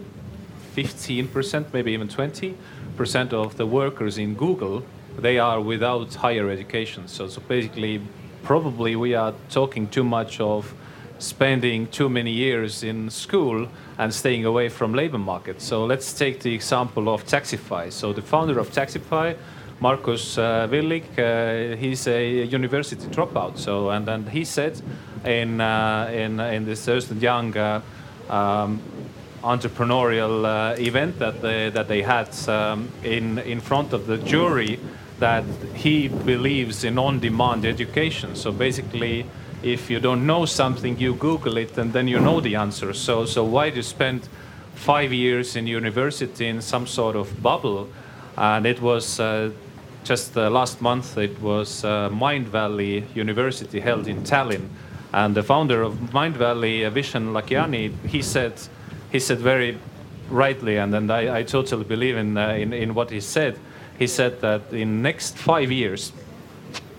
[0.75, 4.83] 15%, maybe even 20% of the workers in Google
[5.21, 7.07] they are without higher education.
[7.07, 8.01] So, so basically,
[8.43, 10.73] probably we are talking too much of
[11.19, 13.67] spending too many years in school
[13.97, 15.61] and staying away from labor market.
[15.61, 17.91] So let's take the example of Taxify.
[17.91, 19.35] So the founder of Taxify,
[19.81, 23.57] Markus uh, Villig, uh, he's a university dropout.
[23.57, 24.81] So and and he said
[25.25, 27.55] in uh, in in this Ernst Young.
[27.55, 27.81] Uh,
[28.29, 28.79] um,
[29.43, 34.79] entrepreneurial uh, event that they, that they had um, in in front of the jury
[35.19, 35.43] that
[35.73, 38.35] he believes in on-demand education.
[38.35, 39.25] So basically,
[39.63, 42.93] if you don't know something, you Google it and then you know the answer.
[42.93, 44.27] So so why do you spend
[44.75, 47.87] five years in university in some sort of bubble?
[48.37, 49.51] And it was uh,
[50.03, 51.17] just uh, last month.
[51.17, 54.69] It was uh, Mindvalley University held in Tallinn.
[55.11, 58.53] And the founder of Mindvalley, uh, Vishen Lakhiani, he said,
[59.11, 59.77] he said very
[60.29, 63.59] rightly, and, and I, I totally believe in, uh, in, in what he said.
[63.99, 66.13] He said that in next five years,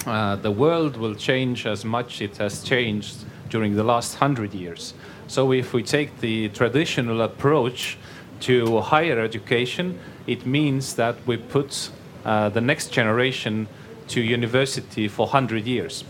[0.06, 4.92] uh, the world will change as much it has changed during the last hundred years.
[5.26, 7.96] So if we take the traditional approach
[8.40, 11.90] to higher education, it means that we put
[12.24, 13.66] uh, the next generation
[14.08, 16.04] to university for 100 years.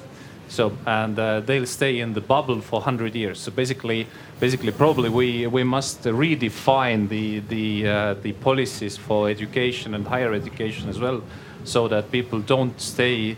[0.49, 3.39] So, and uh, they'll stay in the bubble for 100 years.
[3.39, 4.09] So basically,
[4.41, 10.33] basically, probably we, we must redefine the, the, uh, the policies for education and higher
[10.33, 11.23] education as well,
[11.65, 13.37] so that people don't stay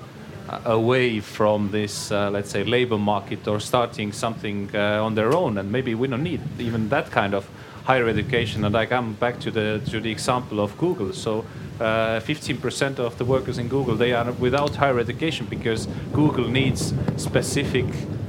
[0.49, 5.35] uh, away from this, uh, let's say, labor market or starting something uh, on their
[5.35, 5.59] own.
[5.59, 7.49] And maybe we don't need even that kind of
[7.85, 8.65] higher education.
[8.65, 11.13] And I come back to the to the example of Google.
[11.13, 11.45] So
[11.81, 16.95] 15% uh, of the workers in Google they are without higher education because Google needs
[17.17, 17.87] specific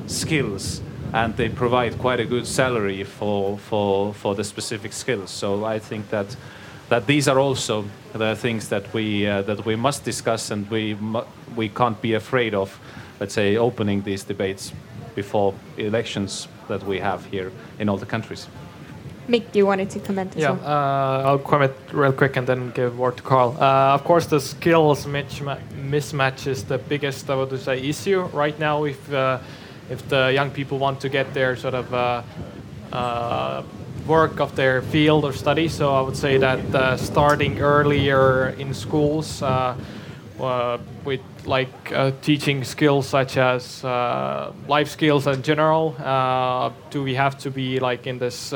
[0.08, 0.82] skills
[1.14, 5.30] and they provide quite a good salary for for for the specific skills.
[5.30, 6.36] So I think that
[6.90, 10.98] that these are also the things that we uh, that we must discuss and we
[11.56, 12.80] we can't be afraid of
[13.20, 14.74] let's say opening these debates
[15.16, 18.48] before elections that we have here in all the countries.
[19.28, 20.66] Mikk, you wanted to comment as yeah, well?
[20.66, 23.56] uh, I'll comment real quick and then give word to Carl.
[23.58, 28.84] Uh, of course, the skills mismatch is the biggest, I would say, issue right now.
[28.84, 29.40] If uh,
[29.90, 32.24] if the young people want to get their sort of uh,
[32.92, 33.64] uh,
[34.08, 38.74] work of their field or study, so I would say that uh, starting earlier in
[38.74, 39.42] schools
[41.06, 45.96] with like teaching skills such as life skills in general,
[46.90, 48.54] do we have to be like in this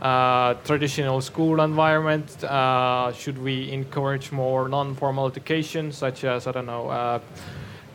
[0.00, 2.44] uh, traditional school environment?
[2.44, 7.20] Uh, should we encourage more non-formal education, such as I don't know, uh,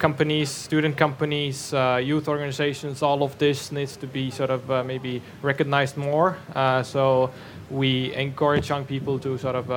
[0.01, 3.03] companies, student companies, uh, youth organizations?
[3.03, 6.37] All of this needs to be sort of uh, maybe recognized more.
[6.55, 7.29] Uh, so
[7.69, 9.69] we encourage young people to sort of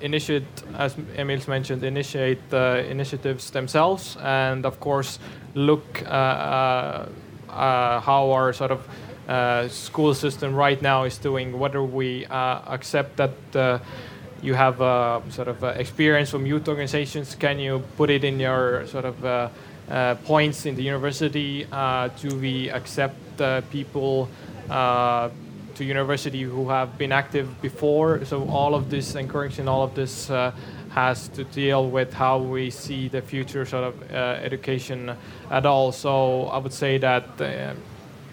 [0.00, 0.48] initiate,
[0.78, 5.18] as Emīls mentioned, initiate initiatives themselves, and of course
[5.54, 7.06] look how
[8.32, 8.88] our sort of
[9.28, 13.78] uh, school system right now is doing, whether we uh, accept that uh,
[14.46, 18.86] you have a sort of experience from youth organizations, can you put it in your
[18.86, 21.66] sort of uh, points in the university?
[22.20, 23.16] do we accept
[23.70, 24.28] people
[24.68, 28.24] to university who have been active before?
[28.24, 30.30] So all of this encouraging all of this
[30.96, 35.14] has to deal with how we see the future sort of uh, education
[35.50, 35.92] at all.
[35.92, 37.74] So I would say that uh,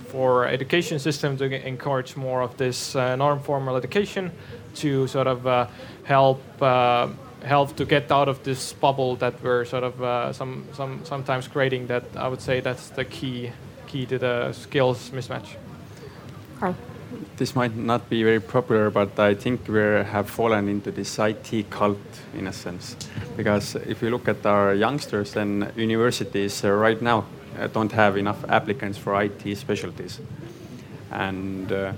[0.08, 4.32] for education system to encourage more of this uh, non-formal education
[4.76, 5.68] to sort of uh,
[6.04, 7.08] help uh,
[7.44, 11.48] help to get out of this bubble that we're sort of uh, some, some sometimes
[11.48, 13.52] creating that I would say that's the key
[13.88, 15.56] key to the skills mismatch.
[16.60, 16.76] Carl.
[17.38, 21.70] This might not be very popular, but I think we have fallen into this IT
[21.70, 21.98] cult
[22.34, 22.96] in a sense.
[23.38, 27.26] Because if you look at our youngsters, then universities uh, right now
[27.60, 30.20] uh, don't have enough applicants for IT specialties.
[31.12, 31.94] And, uh,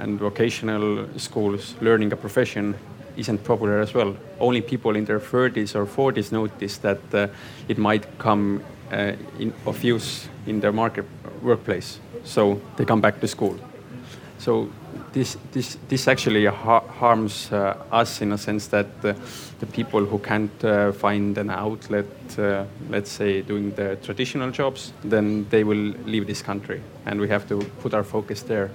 [0.00, 2.74] and vocational schools learning a profession
[3.16, 4.16] isn't popular as well.
[4.40, 7.28] Only people in their 30s or 40s notice that uh,
[7.68, 11.04] it might come uh, in, of use in their market
[11.42, 12.00] workplace.
[12.24, 13.58] So they come back to school.
[14.38, 14.68] So
[15.12, 19.14] this this this actually ha harms uh, us in a sense that uh,
[19.60, 22.06] the people who can't uh, find an outlet,
[22.38, 27.28] uh, let's say doing the traditional jobs, then they will leave this country, and we
[27.28, 28.70] have to put our focus there.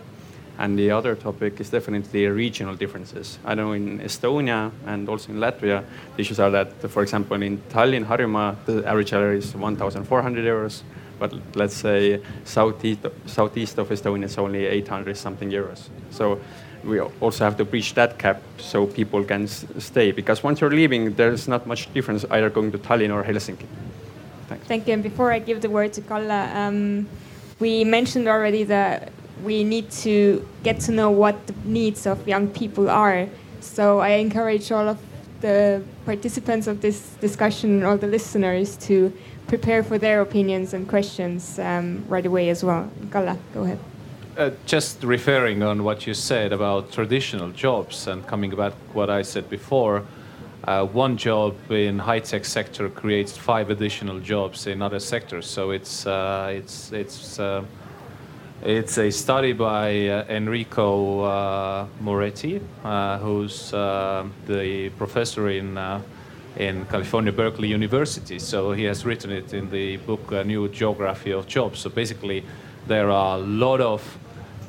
[0.59, 3.39] And the other topic is definitely regional differences.
[3.45, 5.83] I know in Estonia and also in Latvia,
[6.15, 10.83] the issues are that, for example, in Tallinn, Harjumaa, the average salary is 1,400 euros
[11.19, 15.89] but let's say southeast, southeast of Estonia is only 800 something euros.
[16.11, 16.39] So
[16.83, 21.13] we also have to breach that cap so people can stay because once you're leaving,
[21.15, 23.65] there's not much difference either going to Tallinn or Helsinki.
[24.47, 24.65] Thanks.
[24.67, 24.93] Thank you.
[24.93, 27.07] And before I give the word to Kalle, um,
[27.59, 29.11] we mentioned already that
[29.43, 33.27] we need to get to know what the needs of young people are.
[33.61, 34.99] So I encourage all of
[35.41, 39.13] the participants of this discussion, all the listeners, to
[39.47, 42.89] prepare for their opinions and questions um, right away as well.
[43.11, 43.79] Kalle, go ahead.
[44.37, 49.21] Uh, just referring on what you said about traditional jobs and coming back what I
[49.21, 50.05] said before,
[50.65, 55.45] uh, one job in high-tech sector creates five additional jobs in other sectors.
[55.47, 57.63] So it's uh, it's it's uh,
[58.63, 62.61] it's a study by uh, Enrico uh, Moretti,
[63.21, 65.77] who's the professor in
[66.57, 68.39] in California Berkeley University.
[68.39, 71.79] So he has written it in the book A New Geography of Jobs.
[71.79, 72.43] So basically,
[72.87, 74.17] there are a lot of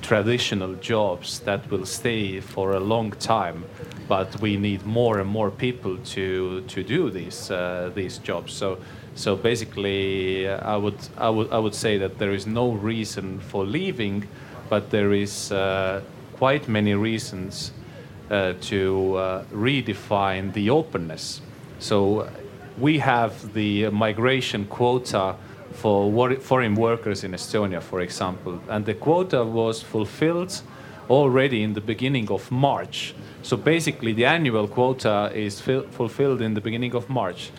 [0.02, 3.64] traditional jobs that will stay for a long time,
[4.08, 8.52] but we need more and more people to to do these uh, these jobs.
[8.52, 8.78] So
[9.14, 13.64] so basically, I would I would I would say that there is no reason for
[13.64, 14.26] leaving,
[14.68, 16.02] but there is uh,
[16.34, 17.72] quite many reasons
[18.30, 21.40] uh, to uh, redefine the openness.
[21.78, 22.28] So
[22.78, 25.36] we have the migration quota
[25.72, 28.60] for foreign workers in Estonia, for example.
[28.68, 30.62] And the quota was fulfilled
[31.08, 33.14] already in the beginning of March.
[33.42, 37.50] So basically, the annual quota is fulfilled in the beginning of March.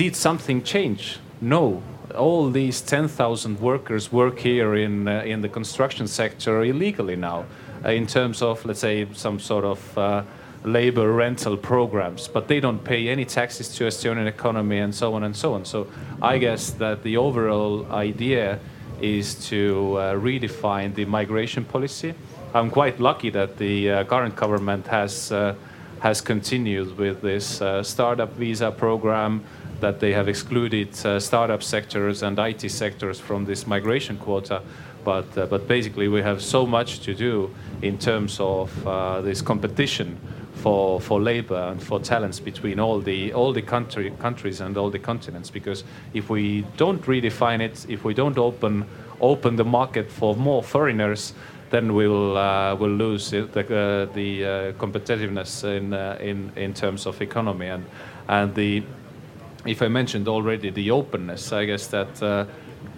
[0.00, 1.18] Did something change?
[1.42, 1.82] No.
[2.16, 7.44] All these 10,000 workers work here in, uh, in the construction sector illegally now,
[7.84, 10.22] uh, in terms of, let's say, some sort of uh,
[10.64, 15.22] labor rental programs, but they don't pay any taxes to Estonian economy and so on
[15.22, 15.66] and so on.
[15.66, 15.86] So
[16.22, 18.58] I guess that the overall idea
[19.02, 22.14] is to uh, redefine the migration policy.
[22.54, 25.56] I'm quite lucky that the uh, current government has uh,
[26.00, 29.44] has continued with this startup visa program,
[29.80, 34.62] that they have excluded uh, startup sectors and IT sectors from this migration quota.
[35.04, 37.50] But uh, but basically, we have so much to do
[37.82, 38.70] in terms of
[39.24, 40.18] this competition
[40.60, 44.90] for, for labor and for talents between all the all the country, countries and all
[44.90, 45.50] the continents.
[45.50, 48.84] Because if we don't redefine it, if we don't open
[49.20, 51.32] open the market for more foreigners,
[51.70, 57.06] then we'll uh, we'll lose the uh, the uh, competitiveness in uh, in in terms
[57.06, 57.84] of economy and
[58.28, 58.82] and the
[59.66, 62.46] if I mentioned already the openness, I guess that uh,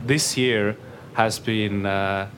[0.07, 0.77] this year
[1.15, 2.29] has been uh,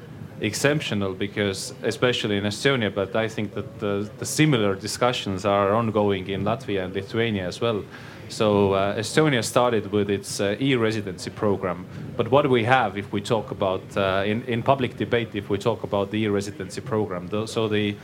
[0.40, 6.28] exceptional because, especially in Estonia, but I think that the, the similar discussions are ongoing
[6.28, 7.84] in Latvia and Lithuania as well.
[8.28, 13.12] So uh, Estonia started with its uh, e-residency program, but what do we have if
[13.12, 17.28] we talk about uh, in in public debate if we talk about the e-residency program?
[17.46, 17.94] So the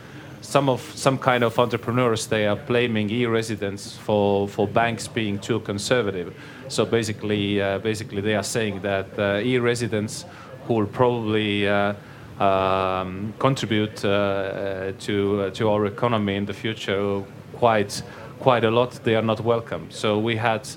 [0.40, 5.60] some of some kind of entrepreneurs they are blaming e-residents for for banks being too
[5.60, 6.34] conservative.
[6.68, 10.24] So basically, uh, basically they are saying that uh, e-residents
[10.66, 11.94] who will probably uh,
[12.38, 17.22] um, contribute uh, to uh, to our economy in the future
[17.54, 18.02] quite
[18.38, 18.92] quite a lot.
[19.04, 19.90] They are not welcome.
[19.90, 20.68] So we had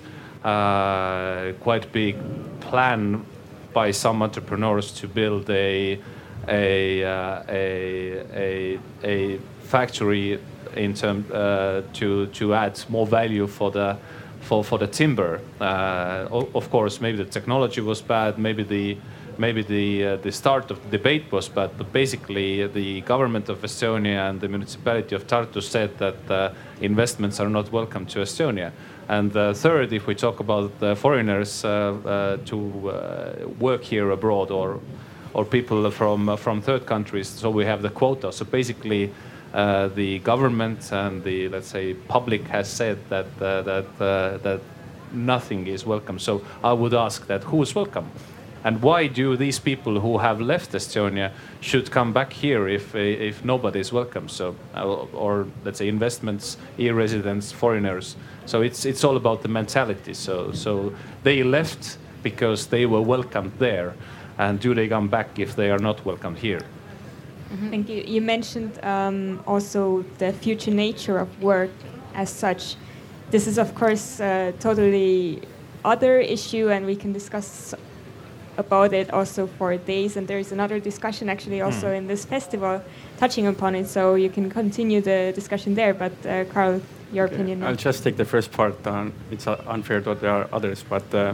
[0.43, 2.17] uh, quite big
[2.59, 3.25] plan
[3.73, 5.99] by some entrepreneurs to build a
[6.47, 10.39] a a a, a factory
[10.75, 13.97] in term uh, to to add more value for the
[14.41, 15.39] for for the timber.
[15.59, 18.37] Uh, of course, maybe the technology was bad.
[18.37, 18.97] Maybe the
[19.37, 23.61] maybe the uh, the start of the debate was bad, but basically the government of
[23.61, 28.71] Estonia and the municipality of Tartu said that uh, investments are not welcome to Estonia.
[29.09, 34.51] And uh, third, if we talk about foreigners uh, uh, to uh, work here abroad
[34.51, 34.79] or
[35.33, 38.31] or people from from third countries, so we have the quota.
[38.31, 39.11] So basically.
[39.53, 44.61] Uh, the government and the let's say public has said that uh, that uh, that
[45.11, 46.17] nothing is welcome.
[46.17, 48.09] So I would ask that who is welcome?
[48.63, 53.45] And why do these people who have left Estonia should come back here if if
[53.45, 54.27] nobody is welcome?
[54.29, 58.15] So, uh, or let's say investments, e-residents, foreigners.
[58.45, 60.13] So it's it's all about the mentality.
[60.13, 60.93] So so
[61.23, 63.93] they left because they were welcomed there,
[64.37, 66.61] and do they come back if they are not welcomed here?
[67.53, 67.69] Mm -hmm.
[67.69, 68.03] Thank you.
[68.07, 71.69] You mentioned um, also the future nature of work
[72.15, 72.75] as such.
[73.29, 75.39] This is of course a totally
[75.83, 77.75] other issue, and we can discuss
[78.57, 80.17] about it also for days.
[80.17, 81.97] And there's another discussion actually also mm.
[81.97, 82.81] in this festival
[83.17, 83.87] touching upon it.
[83.87, 85.93] So you can continue the discussion there.
[85.93, 86.81] But uh, Carl,
[87.13, 87.35] your okay.
[87.35, 87.63] opinion?
[87.63, 88.85] I'll just take the first part.
[88.87, 91.33] On, it's uh, unfair that there are others, but uh,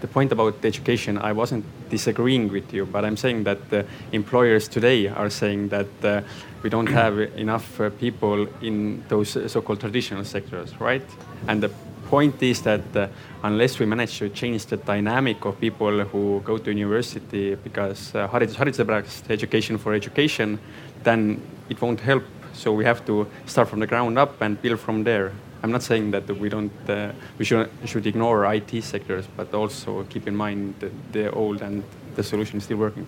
[0.00, 4.68] the point about education, I wasn't disagreeing with you, but I'm saying that uh, employers
[4.68, 6.22] today are saying that uh,
[6.62, 11.04] we don't have enough uh, people in those so-called traditional sectors, right?
[11.48, 11.70] And the
[12.10, 13.06] point is that uh,
[13.44, 18.28] unless we manage to change the dynamic of people who go to university because uh,
[18.28, 20.58] haridus hariduse pärast, education for education,
[21.04, 22.24] then it won't help.
[22.52, 25.32] So we have to start from the ground up and build from there.
[25.62, 30.04] I'm not saying that we don't, uh, we should, should ignore IT sectors, but also
[30.04, 31.82] keep in mind the, the old and
[32.16, 33.06] the solution is still working.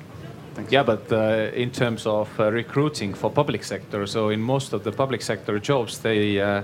[0.55, 0.71] Thanks.
[0.71, 4.85] Yeah, but uh, in terms of uh, recruiting for public sector, so in most of
[4.85, 6.63] the public sector jobs, they uh,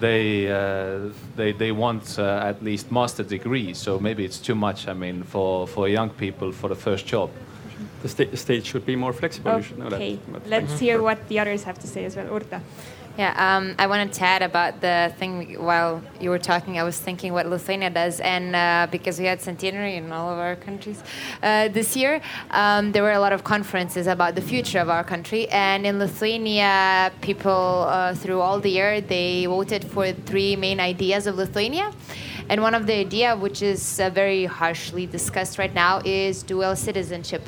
[0.00, 3.78] they uh, they they want uh, at least master degrees.
[3.78, 4.88] So maybe it's too much.
[4.88, 7.30] I mean, for for young people for the first job.
[8.02, 9.50] The sta state should be more flexible.
[9.50, 12.26] Okay, let's hear what the others have to say as well.
[12.26, 12.60] Urtė.
[13.18, 16.78] Yeah, um, I wanted to add about the thing while you were talking.
[16.78, 20.38] I was thinking what Lithuania does, and uh, because we had centenary in all of
[20.38, 21.02] our countries
[21.42, 22.20] uh, this year,
[22.52, 25.48] um, there were a lot of conferences about the future of our country.
[25.48, 31.26] And in Lithuania, people uh, through all the year they voted for three main ideas
[31.26, 31.90] of Lithuania.
[32.48, 36.76] And one of the idea, which is uh, very harshly discussed right now, is dual
[36.76, 37.42] citizenship.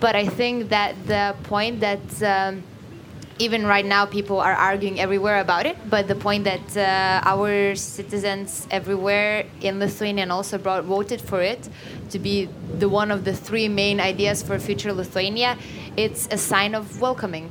[0.00, 2.62] But I think that the point that um,
[3.38, 7.74] even right now people are arguing everywhere about it but the point that uh, our
[7.74, 11.68] citizens everywhere in lithuania and also abroad voted for it
[12.10, 15.56] to be the one of the three main ideas for future lithuania
[15.98, 17.50] it's a sign of welcoming.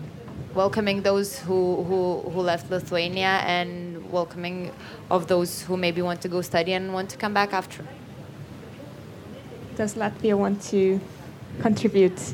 [0.54, 4.72] Welcoming those who, who, who left lithuania and welcoming
[5.12, 7.86] of those who maybe want to go study and want to come back after.
[9.76, 11.02] Does latvia want to
[11.60, 12.20] contribute?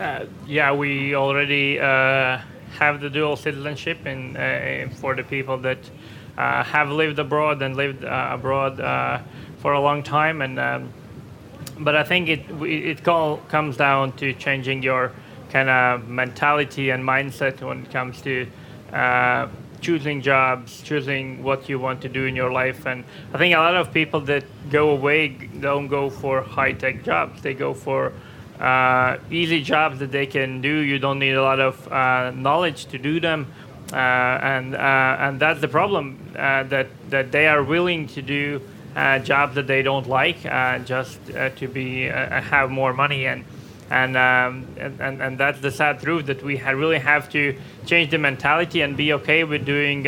[0.00, 2.38] Uh, yeah, we already uh,
[2.78, 5.78] have the dual citizenship in, uh, for the people that
[6.36, 9.20] uh, have lived abroad and lived uh, abroad uh,
[9.58, 10.42] for a long time.
[10.42, 10.92] And um,
[11.78, 15.12] but I think it it all comes down to changing your
[15.50, 18.46] kind of mentality and mindset when it comes to
[19.82, 22.86] choosing jobs, choosing what you want to do in your life.
[22.86, 23.04] And
[23.34, 25.28] I think a lot of people that go away
[25.60, 27.42] don't go for high tech jobs.
[27.42, 28.12] They go for
[28.62, 30.72] uh, easy jobs that they can do.
[30.72, 33.52] You don't need a lot of uh, knowledge to do them,
[33.92, 38.60] uh, and uh, and that's the problem uh, that that they are willing to do
[39.24, 40.42] jobs that they don't like
[40.84, 43.44] just to be have more money and.
[43.90, 47.54] And, um, and and that's the sad truth that we really have to
[47.84, 50.06] change the mentality and be okay with doing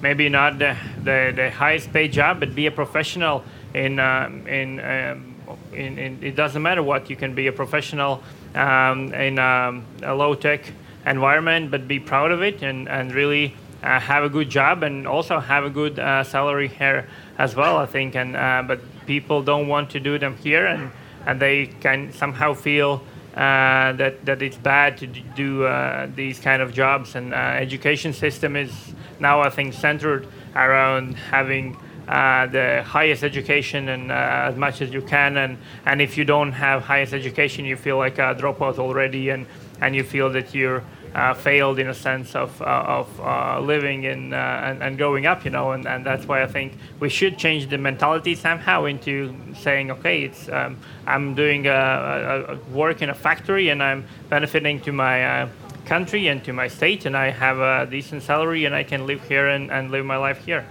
[0.00, 0.74] maybe not the,
[1.04, 3.44] the, the highest paid job, but be a professional
[3.74, 5.27] in um, in um,
[5.72, 8.22] in, in, it doesn't matter what you can be a professional
[8.54, 10.72] um, in um, a low tech
[11.06, 15.06] environment, but be proud of it and, and really uh, have a good job and
[15.06, 17.08] also have a good uh, salary here
[17.38, 18.16] as well, I think.
[18.16, 20.90] And uh, but people don't want to do them here, and
[21.26, 23.02] and they can somehow feel.
[23.36, 28.12] Uh, that that it's bad to do uh, these kind of jobs, and uh, education
[28.12, 28.72] system is
[29.20, 31.76] now I think centered around having
[32.08, 34.14] uh, the highest education and uh,
[34.48, 35.36] as much as you can.
[35.36, 39.46] And, and if you don't have highest education, you feel like a dropout already, and,
[39.80, 40.82] and you feel that you're
[41.14, 45.44] uh, failed in a sense of, uh, of uh, living in, and, and growing up,
[45.44, 45.72] you know.
[45.72, 50.22] And, and that's why I think we should change the mentality somehow into saying, okay,
[50.22, 54.92] it's um, I'm doing a, a, a, work in a factory and I'm benefiting to
[54.92, 55.48] my
[55.84, 59.26] country and to my state, and I have a decent salary and I can live
[59.26, 60.66] here and, and live my life here.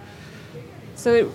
[0.97, 1.27] So it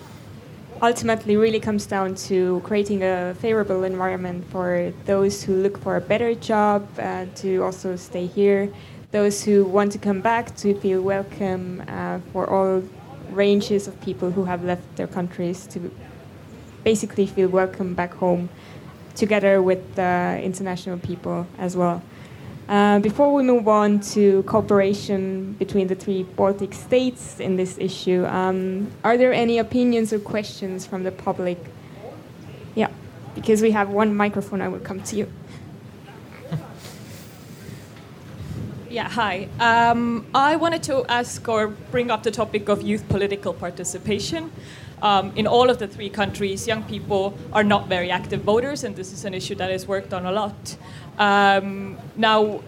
[0.83, 6.01] ultimately really comes down to creating a favorable environment for those who look for a
[6.01, 8.73] better job uh, to also stay here,
[9.13, 12.83] those who want to come back to feel welcome uh, for all
[13.31, 15.95] ranges of people who have left their countries to
[16.83, 18.49] basically feel welcome back home
[19.15, 22.03] together with the international people as well.
[22.69, 28.25] Uh, before we move on to cooperation between the three Baltic states in this issue,
[28.27, 31.59] um, are there any opinions or questions from the public?
[32.75, 32.89] Yeah,
[33.35, 35.33] because we have one microphone, I will come to you.
[38.91, 39.49] Yeah, hi.
[39.59, 44.53] Um, I wanted to ask or bring up the topic of youth political participation.
[45.03, 48.95] Um, in all of the three countries, young people are not very active voters, and
[48.95, 50.77] this is an issue that is worked on a lot.
[51.19, 52.63] Um, now,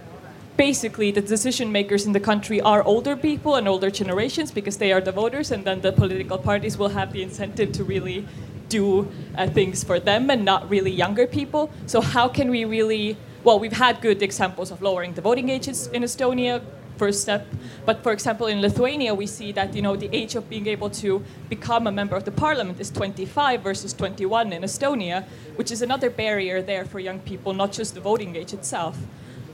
[0.56, 4.92] basically, the decision makers in the country are older people and older generations because they
[4.92, 8.26] are the voters, and then the political parties will have the incentive to really
[8.68, 11.70] do uh, things for them and not really younger people.
[11.86, 13.16] So, how can we really?
[13.44, 16.62] Well, we've had good examples of lowering the voting ages in Estonia,
[16.96, 17.46] first step.
[17.84, 20.90] But for example, in Lithuania, we see that you know the age of being able
[20.90, 25.24] to become a member of the parliament is 25 versus 21 in Estonia,
[25.56, 28.96] which is another barrier there for young people, not just the voting age itself.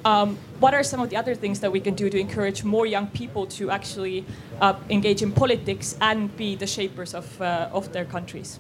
[0.04, 2.86] Um, what are some of the other things that we can do to encourage more
[2.86, 4.24] young people to actually
[4.60, 8.58] uh, engage in politics and be the shapers of, uh, of their countries?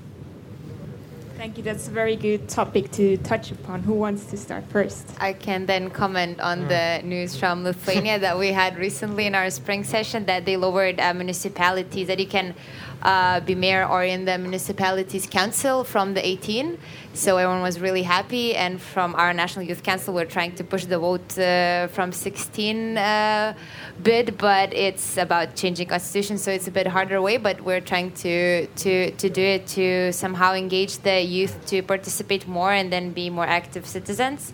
[1.40, 1.62] Thank you.
[1.64, 3.82] That's a very good topic to touch upon.
[3.84, 5.08] Who wants to start first?
[5.18, 9.48] I can then comment on the news from Lithuania that we had recently in our
[9.48, 12.54] spring session that they lowered uh, municipalities that you can
[13.02, 16.78] uh, be mayor or in the municipalities council from the 18.
[17.14, 18.54] So everyone was really happy.
[18.54, 22.98] And from our National Youth Council, we're trying to push the vote uh, from 16
[22.98, 23.54] uh,
[24.02, 27.36] bid, but it's about changing constitution, so it's a bit harder way.
[27.36, 32.46] But we're trying to to to do it to somehow engage the youth to participate
[32.46, 34.52] more and then be more active citizens.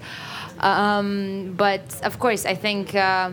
[0.61, 2.94] Um, but of course, I think.
[2.94, 3.32] Uh,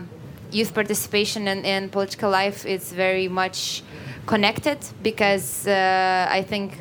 [0.54, 3.82] youth participation in, in political life is very much
[4.26, 6.78] connected because uh, I think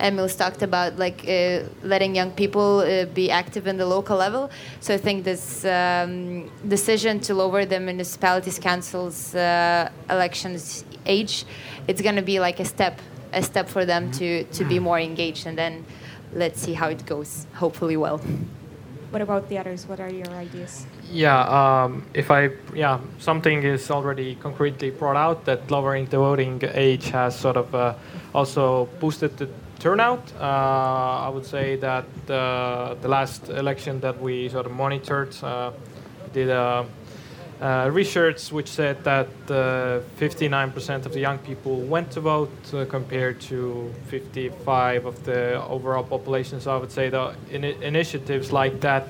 [0.00, 4.50] Emīls talked about like uh, letting young people uh, be active in the local level.
[4.80, 11.44] So I think this um, decision to lower the municipalities councils uh, elections age,
[11.86, 13.00] it's going to be like a step,
[13.32, 15.84] a step for them to to be more engaged, and then
[16.32, 17.46] let's see how it goes.
[17.54, 18.18] Hopefully, well.
[19.10, 19.86] What about the others?
[19.86, 20.86] What are your ideas?
[21.10, 26.60] Yeah, um, if I yeah something is already concretely brought out that lowering the voting
[26.74, 27.94] age has sort of uh,
[28.34, 29.48] also boosted the
[29.78, 30.32] turnout.
[30.40, 35.72] Uh, I would say that uh, the last election that we sort of monitored uh,
[36.32, 36.86] did a,
[37.60, 42.50] uh, research which said that 59% of the young people went to vote
[42.88, 46.60] compared to 55 of the overall population.
[46.60, 49.06] So I would say the in initiatives like that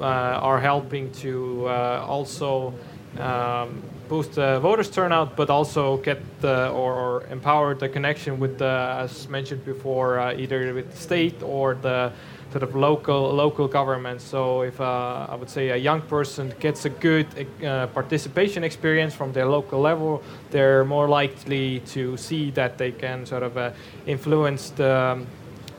[0.00, 2.74] are helping to also
[3.18, 8.58] um, boost the voters turnout, but also get the, or, or empower the connection with
[8.58, 12.12] the, as mentioned before, uh, either with the state or the
[12.50, 14.22] sort of local local government.
[14.22, 17.26] So if uh, I would say a young person gets a good
[17.62, 23.26] uh, participation experience from their local level, they're more likely to see that they can
[23.26, 23.72] sort of uh,
[24.06, 25.26] influence the um,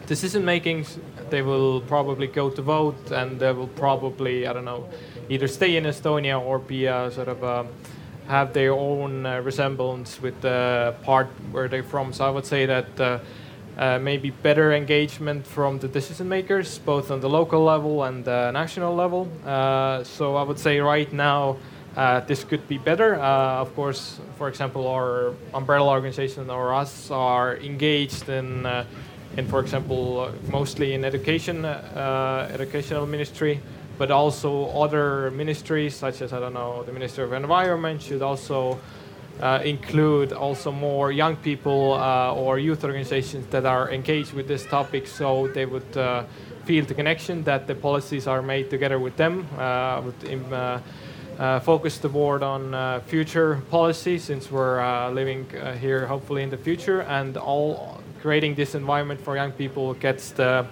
[0.06, 0.86] decision making.
[1.30, 4.88] They will probably go to vote, and they will probably I don't know
[5.30, 7.68] either stay in Estonia or be a sort of a, um,
[8.28, 12.14] have their own uh, resemblance with the part where they're from.
[12.14, 13.20] So I would say that uh,
[13.78, 18.52] uh, maybe better engagement from the decision makers, both on the local level and the
[18.52, 19.28] national level.
[19.46, 21.58] Uh, so I would say right now.
[21.98, 23.20] Uh, this could be better.
[23.20, 28.66] Uh, of course, for example, our umbrella organization or us are engaged in,
[29.40, 33.60] in for example, mostly in education, educational ministry
[34.00, 38.80] but also other ministries such as I don't know the Minister of Environment should also
[39.42, 44.66] uh, include also more young people uh, or youth organizations that are engaged with this
[44.66, 46.24] topic, so they would uh,
[46.66, 49.48] feel the connection that the policies are made together with them.
[49.58, 50.80] Uh, would uh,
[51.38, 55.46] uh, focus the board on future policy since we're living
[55.80, 60.66] here hopefully in the future, and all creating this environment for young people gets the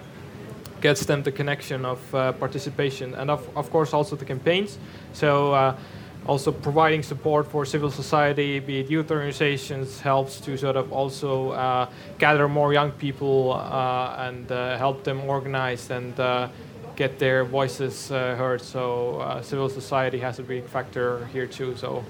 [0.80, 4.78] gets them the connection of uh, participation and of, of course also the campaigns.
[5.12, 5.76] So uh,
[6.26, 11.50] also providing support for civil society, be it youth organizations, helps to sort of also
[11.50, 11.88] uh,
[12.18, 16.48] gather more young people uh, and uh, help them organize and uh,
[16.96, 18.60] get their voices heard.
[18.60, 21.76] So civil society has a big factor here too.
[21.76, 22.04] So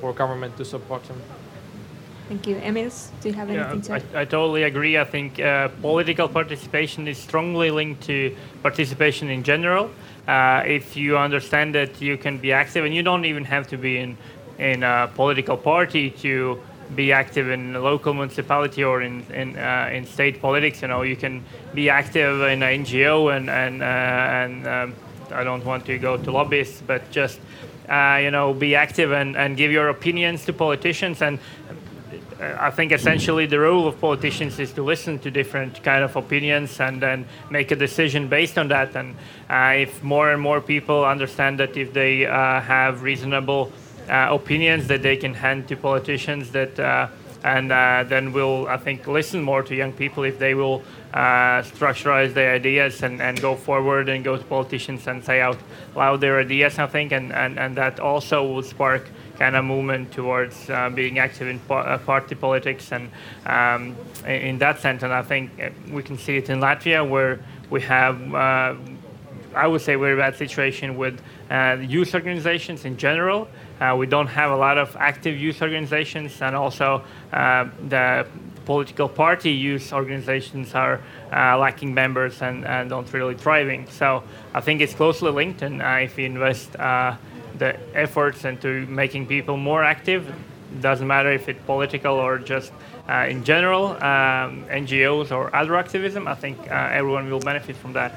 [0.00, 1.20] for government to support them.
[2.28, 2.56] Thank you.
[2.56, 4.96] Emīls, do you have anything yeah, to I, I totally agree.
[4.96, 9.90] I think uh, political participation is strongly linked to participation in general.
[10.26, 13.76] Uh, if you understand that you can be active, and you don't even have to
[13.76, 14.16] be in,
[14.58, 16.60] in a political party to
[16.94, 20.82] be active in a local municipality or in in, uh, in state politics.
[20.82, 21.44] You know, you can
[21.74, 24.94] be active in an NGO and and uh, and um,
[25.32, 27.40] I don't want to go to lobbyists, but just
[27.88, 31.38] uh, you know, be active and, and give your opinions to politicians and
[32.42, 36.80] I think essentially the role of politicians is to listen to different kind of opinions
[36.80, 38.96] and then make a decision based on that.
[38.96, 39.16] And
[39.48, 43.72] uh, if more and more people understand that if they uh, have reasonable
[44.08, 47.08] uh, opinions that they can hand to politicians, that uh,
[47.44, 50.82] and uh, then we'll I think listen more to young people if they will
[51.12, 55.58] uh, structureize their ideas and, and go forward and go to politicians and say out
[55.94, 56.78] loud their ideas.
[56.78, 59.08] I think and, and, and that also will spark
[59.42, 63.10] kind of movement towards uh, being active in po- uh, party politics and
[63.44, 65.02] um, in that sense.
[65.02, 68.76] And I think uh, we can see it in Latvia where we have, uh,
[69.56, 71.20] I would say, very bad situation with
[71.50, 73.48] uh, youth organizations in general.
[73.80, 78.24] Uh, we don't have a lot of active youth organizations, and also the
[78.64, 81.00] political party youth organizations are
[81.32, 83.88] uh, lacking members and, and don't really thriving.
[83.90, 84.22] So
[84.54, 87.16] I think it's closely linked, and uh, if we invest uh,
[87.62, 88.68] the efforts into
[89.02, 90.22] making people more active.
[90.80, 92.72] Doesn't matter if it's political or just
[93.08, 94.50] uh, in general, um,
[94.82, 96.22] NGOs or other activism.
[96.26, 98.12] I think uh, everyone will benefit from that.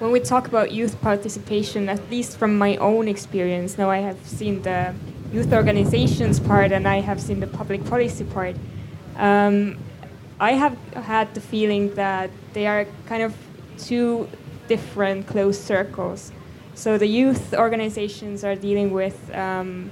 [0.00, 4.20] When we talk about youth participation, at least from my own experience, now I have
[4.38, 4.94] seen the
[5.32, 8.56] youth organizations part and I have seen the public policy part.
[9.16, 9.76] Um,
[10.40, 10.76] I have
[11.12, 13.32] had the feeling that they are kind of
[13.78, 14.26] two
[14.68, 16.32] different closed circles.
[16.80, 19.90] So the youth organizations are dealing with um,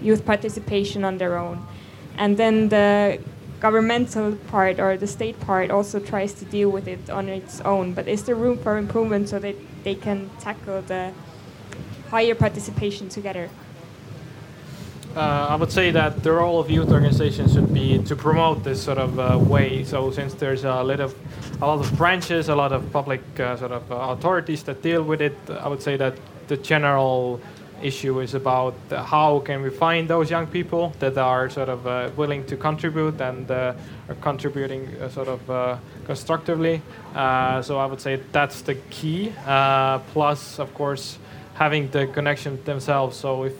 [0.00, 1.66] youth participation on their own.
[2.16, 3.18] And then the
[3.58, 7.92] governmental part or the state part also tries to deal with it on its own.
[7.92, 11.12] But is there room for improvement so that they can tackle the
[12.08, 13.50] higher participation together?
[15.16, 18.82] Uh, I would say that the role of youth organizations should be to promote this
[18.82, 19.82] sort of uh, way.
[19.84, 21.14] So since there's a lot of
[21.60, 25.02] a lot of branches, a lot of public uh, sort of uh, authorities that deal
[25.02, 26.14] with it, I would say that
[26.46, 27.40] the general
[27.82, 32.10] issue is about how can we find those young people that are sort of uh,
[32.16, 33.72] willing to contribute and uh,
[34.08, 36.82] are contributing sort of constructively.
[37.14, 39.32] so I would say that's the key.
[40.12, 41.18] plus, of course,
[41.54, 43.16] having the connection themselves.
[43.16, 43.54] So if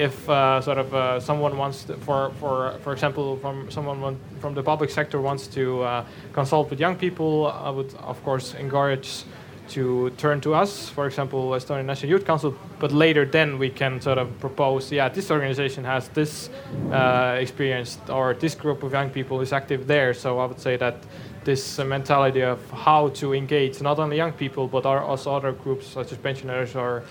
[0.00, 4.54] if uh, sort of uh, someone wants to, for for for example from someone from
[4.54, 9.24] the public sector wants to uh, consult with young people I would of course encourage
[9.68, 12.54] to turn to us for example Estonian National Youth Council.
[12.78, 16.48] But later then we can sort of propose yeah this organization has this
[16.90, 20.14] uh, experience or this group of young people is active there.
[20.14, 20.96] So I would say that
[21.44, 26.10] this mentality of how to engage not only young people but also other groups such
[26.12, 27.02] as pensioners or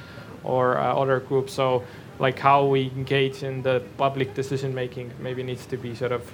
[0.44, 1.54] or uh, other groups.
[1.54, 1.84] So
[2.20, 6.32] like how we engage in the public decision making maybe needs to be sort of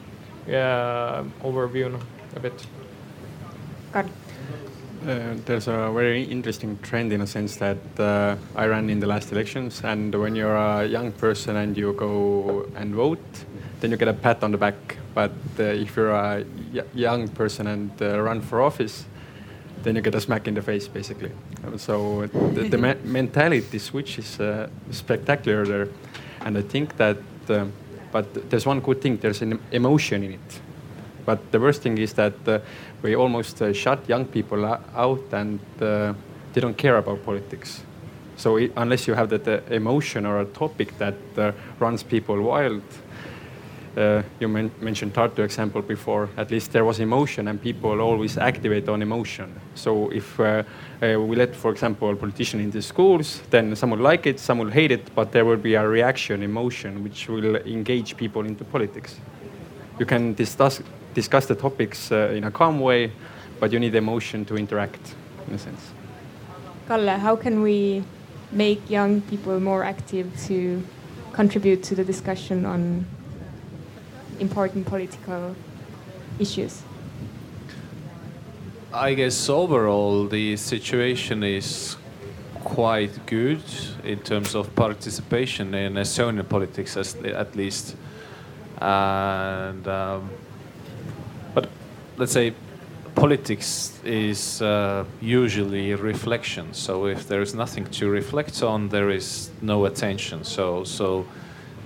[0.49, 1.99] uh, overviewed
[2.35, 2.65] a bit.
[3.91, 4.09] God.
[5.07, 9.05] Uh, there's a very interesting trend in a sense that uh, I ran in the
[9.05, 13.45] last elections, and when you're a young person and you go and vote,
[13.81, 14.97] then you get a pat on the back.
[15.13, 16.43] But uh, if you're a
[16.95, 19.05] young person and uh, run for office,
[19.85, 21.31] then you get a smack in the face, basically.
[21.77, 25.87] So the, the me mentality switch is uh, spectacular there,
[26.41, 27.17] and I think that.
[27.47, 27.65] Uh,
[28.11, 30.61] but there's one good thing: there's an emotion in it.
[31.25, 32.59] But the worst thing is that uh,
[33.01, 36.13] we almost uh, shut young people out, and uh,
[36.53, 37.83] they don't care about politics.
[38.37, 41.15] So it, unless you have that uh, emotion or a topic that
[41.79, 42.83] runs people wild,
[43.97, 46.29] uh, you men mentioned Tartu example before.
[46.37, 49.59] At least there was emotion, and people always activate on emotion.
[49.75, 50.63] So if uh,
[51.01, 54.71] uh, we let, for example, politician into schools, then some will like it, some will
[54.71, 59.15] hate it, but there will be a reaction, emotion, which will engage people into politics.
[59.99, 60.81] You can discuss
[61.13, 63.11] discuss the topics uh, in a calm way,
[63.59, 65.15] but you need emotion to interact,
[65.47, 65.93] in a sense.
[66.87, 68.03] Kalle, how can we
[68.51, 70.83] make young people more active to
[71.31, 73.05] contribute to the discussion on
[74.39, 75.55] important political
[76.39, 76.81] issues?
[78.93, 81.97] I guess overall the situation is
[82.63, 83.61] quite good
[84.03, 87.95] in terms of participation in Estonian politics, at least.
[88.79, 90.29] And um,
[91.53, 91.69] but
[92.17, 92.53] let's say
[93.15, 96.73] politics is uh, usually reflection.
[96.73, 100.43] So if there is nothing to reflect on, there is no attention.
[100.43, 101.25] So so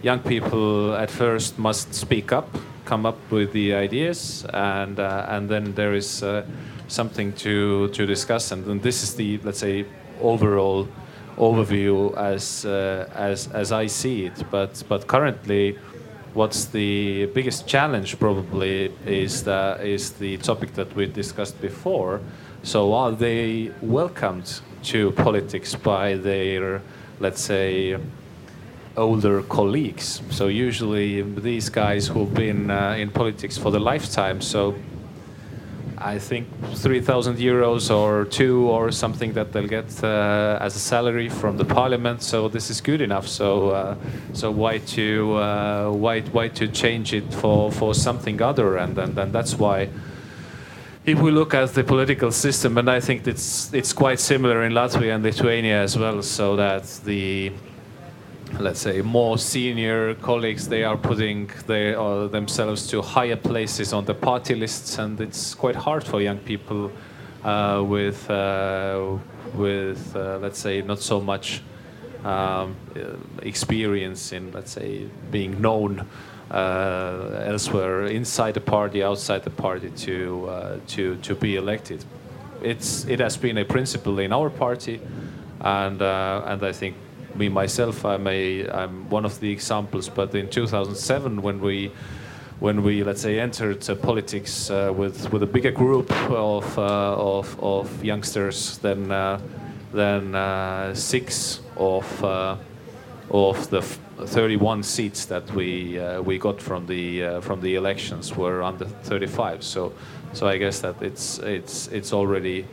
[0.02, 2.50] young people at first must speak up,
[2.86, 6.46] come up with the ideas, and uh, and then there is uh,
[6.88, 8.52] something to to discuss.
[8.52, 9.86] And then this is the let's say
[10.22, 10.88] overall
[11.38, 14.44] overview as uh, as as I see it.
[14.52, 15.78] But but currently,
[16.34, 22.22] what's the biggest challenge probably is the is the topic that we discussed before.
[22.64, 26.82] So are they welcomed to politics by their
[27.20, 27.98] let's say
[28.98, 30.22] older colleagues.
[30.30, 34.42] So usually these guys who've been uh, in politics for the lifetime.
[34.42, 34.76] So
[36.02, 41.28] I think 3,000 euros or two or something that they'll get uh, as a salary
[41.28, 42.22] from the parliament.
[42.24, 43.28] So this is good enough.
[43.28, 43.96] So uh,
[44.34, 48.78] so why to uh, why why to change it for for something other?
[48.78, 49.90] And and, and that's why.
[51.06, 54.74] If we look at the political system, and I think it's it's quite similar in
[54.74, 57.52] Latvia and Lithuania as well, so that the
[58.60, 64.04] let's say more senior colleagues they are putting their, uh, themselves to higher places on
[64.06, 66.92] the party lists and it's quite hard for young people
[67.44, 69.18] uh, with uh,
[69.54, 71.62] with uh, let's say not so much
[72.26, 72.76] um,
[73.44, 76.06] experience in let's say being known
[76.52, 82.04] uh, elsewhere inside the party outside the party to uh, to to be elected.
[82.62, 85.00] It's it has been a principle in our party
[85.62, 86.96] and and I think
[87.36, 90.10] me myself, I'm a I'm one of the examples.
[90.10, 91.92] But in 2007, when we
[92.60, 97.16] when we let's say entered uh, politics uh, with with a bigger group of uh,
[97.16, 99.40] of, of youngsters than uh,
[99.94, 102.58] than uh, six of uh,
[103.32, 108.86] of the 31 seats that we we got from the from the elections were under
[108.86, 109.64] 35.
[109.64, 109.94] So
[110.34, 112.66] so I guess that it's it's it's already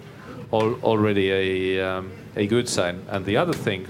[0.53, 3.03] al already a um, a good sign.
[3.09, 3.87] And the other thing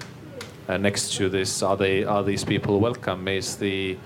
[0.68, 3.28] uh, next to this, are they are these people welcome?
[3.28, 3.96] Is the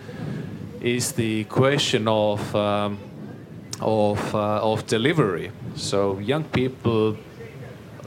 [0.81, 2.99] is the question of um,
[3.81, 5.53] of uh, of delivery.
[5.75, 7.17] So young people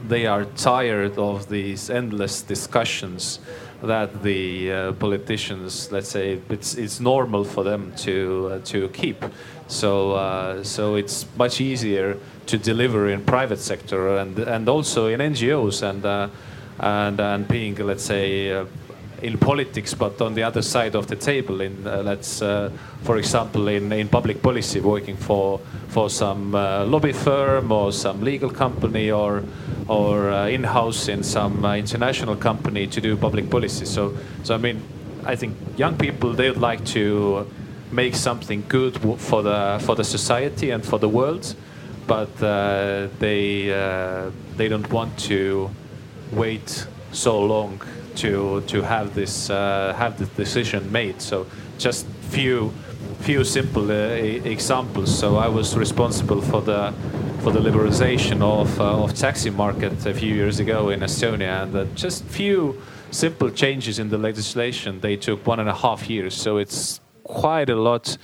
[0.08, 3.40] they are tired of these endless discussions
[3.82, 9.24] that the uh, politicians, let's say, it's it's normal for them to uh, to keep.
[9.66, 15.20] So uh, so it's much easier to deliver in private sector and and also in
[15.20, 16.28] NGOs and uh,
[16.78, 18.66] and and being let's say uh,
[19.24, 22.70] in politics, but on the other side of the table, in uh, let's, uh,
[23.02, 28.22] for example, in, in public policy, working for for some uh, lobby firm or some
[28.22, 29.42] legal company or
[29.88, 33.86] or uh, in-house in some uh, international company to do public policy.
[33.86, 34.82] So, so I mean,
[35.24, 37.46] I think young people they would like to
[37.92, 41.54] make something good for the for the society and for the world,
[42.06, 42.36] but
[43.20, 43.68] they
[44.56, 45.70] they don't want to
[46.36, 47.80] wait so long
[48.16, 51.20] to to have this uh, have the decision made.
[51.20, 51.46] So
[51.78, 52.72] just few
[53.20, 55.18] few simple uh, examples.
[55.18, 56.92] So I was responsible for the
[57.42, 61.74] for the liberalization of uh, of taxi market a few years ago in Estonia, and
[61.74, 62.80] uh, just few
[63.10, 66.34] simple changes in the legislation they took one and a half years.
[66.34, 68.16] So it's quite a lot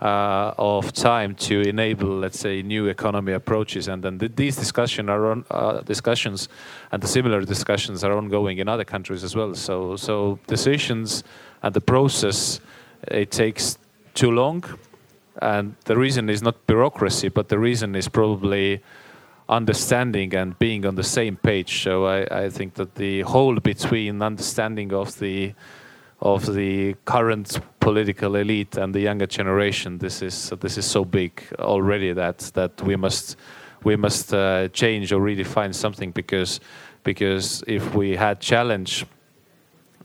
[0.00, 3.88] uh, of time to enable, let's say, new economy approaches.
[3.88, 6.48] And then th these discussion are on, uh, discussions
[6.92, 9.54] and the similar discussions are ongoing in other countries as well.
[9.54, 11.24] So, so decisions
[11.62, 12.60] and the process
[13.08, 13.78] it takes
[14.14, 14.64] too long,
[15.42, 18.80] and the reason is not bureaucracy, but the reason is probably
[19.48, 21.82] understanding and being on the same page.
[21.82, 25.54] So I, I think that the whole between understanding of the
[26.20, 29.98] of the current political elite and the younger generation.
[29.98, 33.36] This is this is so big already that that we must
[33.84, 36.60] we must uh, change or redefine something because
[37.04, 39.06] because if we had challenge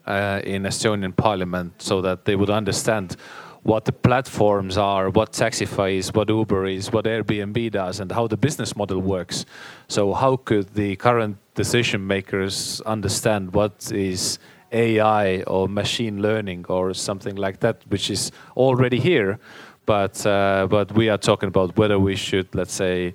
[0.06, 3.16] uh, in Estonian parliament so that they would understand
[3.64, 8.28] what the platforms are, what Taxify is, what Uber is, what Airbnb does, and how
[8.28, 9.46] the business model works.
[9.88, 14.40] So how could the current decision makers understand what is
[14.72, 19.40] AI or machine learning or something like that, which is already here.
[19.86, 23.14] But uh, but we are talking about whether we should, let's say,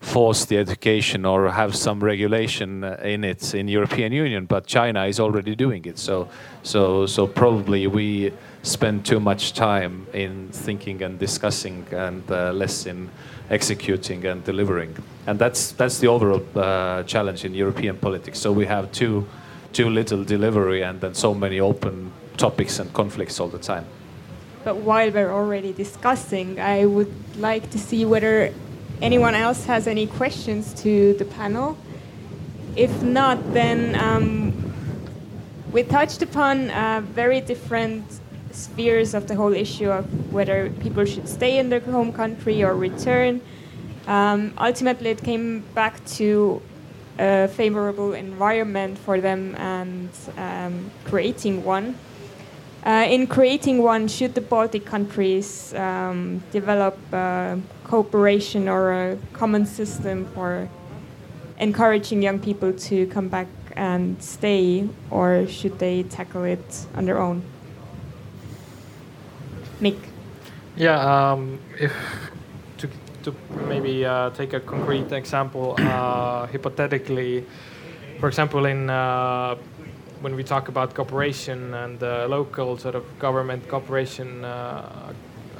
[0.00, 4.46] force the education or have some regulation in it in European Union.
[4.46, 5.98] But China is already doing it.
[5.98, 6.28] So
[6.62, 8.32] so so probably we
[8.62, 13.08] spend too much time in thinking and discussing and uh, less in
[13.50, 14.96] executing and delivering.
[15.26, 18.38] And that's that's the overall uh, challenge in European politics.
[18.38, 19.26] So we have two
[19.72, 23.84] too little delivery and then so many open topics and conflicts all the time.
[24.64, 28.52] But while we're already discussing, I would like to see whether
[29.00, 31.76] anyone else has any questions to the panel.
[32.76, 34.52] If not, then um,
[35.72, 38.04] we touched upon uh, very different
[38.50, 42.74] spheres of the whole issue of whether people should stay in their home country or
[42.74, 43.40] return.
[44.06, 46.62] Um, ultimately, it came back to
[47.18, 51.96] a favorable environment for them and um, creating one.
[52.86, 56.96] Uh, in creating one, should the Baltic countries um, develop
[57.84, 60.68] cooperation or a common system for
[61.58, 67.18] encouraging young people to come back and stay, or should they tackle it on their
[67.18, 67.42] own?
[69.80, 69.98] Mikk.
[70.76, 71.92] Yeah, um, if
[73.30, 77.44] to maybe uh, take a concrete example, uh, hypothetically,
[78.20, 79.56] for example, in uh,
[80.20, 82.00] when we talk about cooperation and
[82.30, 84.42] local sort of government cooperation,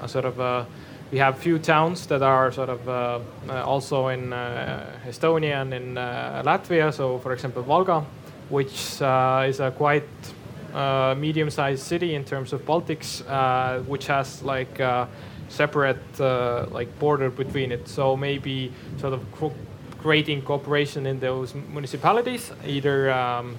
[0.07, 0.67] sort of
[1.13, 5.73] we have few towns that are sort of uh, uh, also in uh, Estonia and
[5.73, 6.93] in Latvia.
[6.93, 8.05] So, for example, Valga,
[8.49, 10.09] which is a quite
[11.17, 13.23] medium-sized city in terms of Baltics,
[13.87, 14.81] which has like
[15.49, 17.89] separate uh, like border between it.
[17.89, 19.53] So maybe sort of co
[19.99, 23.57] creating cooperation in those municipalities, either um,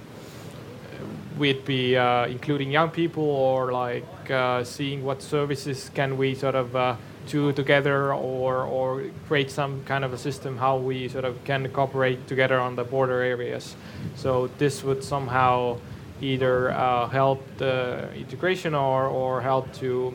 [1.37, 6.55] we'd be uh, including young people or like uh, seeing what services can we sort
[6.55, 6.95] of uh,
[7.27, 11.69] do together or or create some kind of a system how we sort of can
[11.69, 13.75] cooperate together on the border areas.
[14.15, 15.77] So this would somehow
[16.21, 20.13] either uh, help the integration or or help to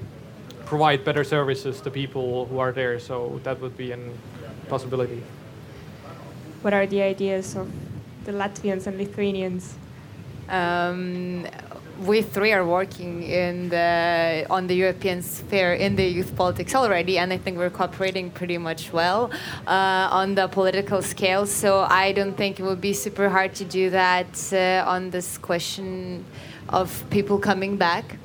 [0.66, 2.98] provide better services to people who are there.
[2.98, 3.98] So that would be a
[4.68, 5.22] possibility.
[6.62, 7.70] What are the ideas of
[8.24, 9.76] the Latvians and Lithuanians?
[10.48, 11.46] Um,
[12.00, 17.18] we three are working in the on the European sphere in the youth politics already,
[17.18, 19.30] and I think we're cooperating pretty much well
[19.66, 21.46] uh, on the political scale.
[21.46, 25.38] So I don't think it would be super hard to do that uh, on this
[25.38, 26.24] question
[26.68, 28.16] of people coming back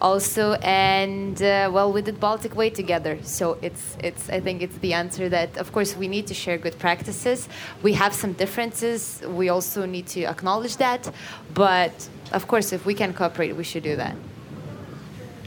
[0.00, 3.18] also and uh, well we did baltic way together.
[3.22, 6.58] So it's it's i think it's the answer that of course we need to share
[6.58, 7.48] good practices.
[7.82, 9.22] We have some differences.
[9.26, 11.10] We also need to acknowledge that.
[11.54, 14.14] But of course if we can cooperate we should do that.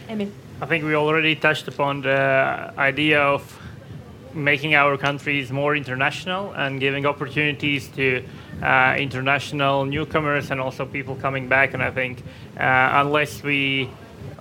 [0.10, 0.30] Emil.
[0.61, 3.41] I think we already touched upon the idea of
[4.34, 8.23] making our countries more international and giving opportunities to
[8.61, 11.73] uh, international newcomers and also people coming back.
[11.73, 12.23] And I think
[12.57, 13.89] uh, unless we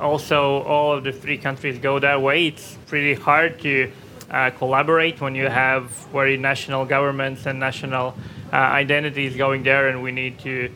[0.00, 3.92] also all of the three countries go that way, it's pretty hard to
[4.30, 8.14] uh, collaborate when you have very national governments and national
[8.52, 10.70] uh, identities going there, and we need to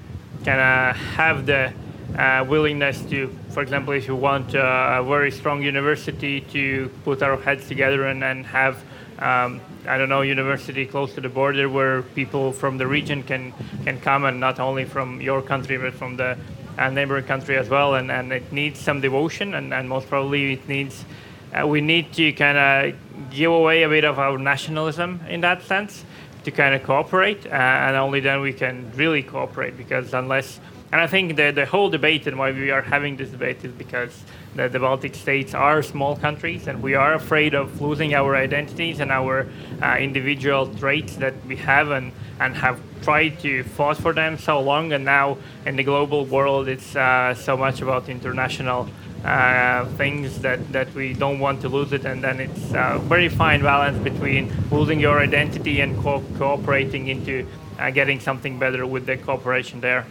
[0.44, 1.72] kind of have the
[2.18, 7.22] uh, willingness to, for example, if you want uh, a very strong university, to put
[7.22, 8.76] our heads together and, and have,
[9.18, 13.52] um, I don't know, university close to the border where people from the region can
[13.84, 16.36] can come, and not only from your country but from the
[16.78, 17.94] uh, neighboring country as well.
[17.94, 21.04] And, and it needs some devotion, and, and most probably it needs.
[21.52, 25.62] Uh, we need to kind of give away a bit of our nationalism in that
[25.62, 26.04] sense
[26.44, 29.76] to kind of cooperate, uh, and only then we can really cooperate.
[29.76, 30.60] Because unless,
[30.92, 33.72] and I think the the whole debate and why we are having this debate is
[33.72, 34.24] because
[34.54, 39.00] the, the Baltic states are small countries, and we are afraid of losing our identities
[39.00, 39.46] and our
[39.82, 44.60] uh, individual traits that we have and and have tried to fight for them so
[44.60, 44.92] long.
[44.92, 48.88] And now in the global world, it's uh, so much about international.
[49.24, 53.30] Uh, things that, that we don't want to lose it, and then it's a very
[53.30, 57.46] fine balance between losing your identity and co- cooperating into
[57.78, 60.04] uh, getting something better with the cooperation there.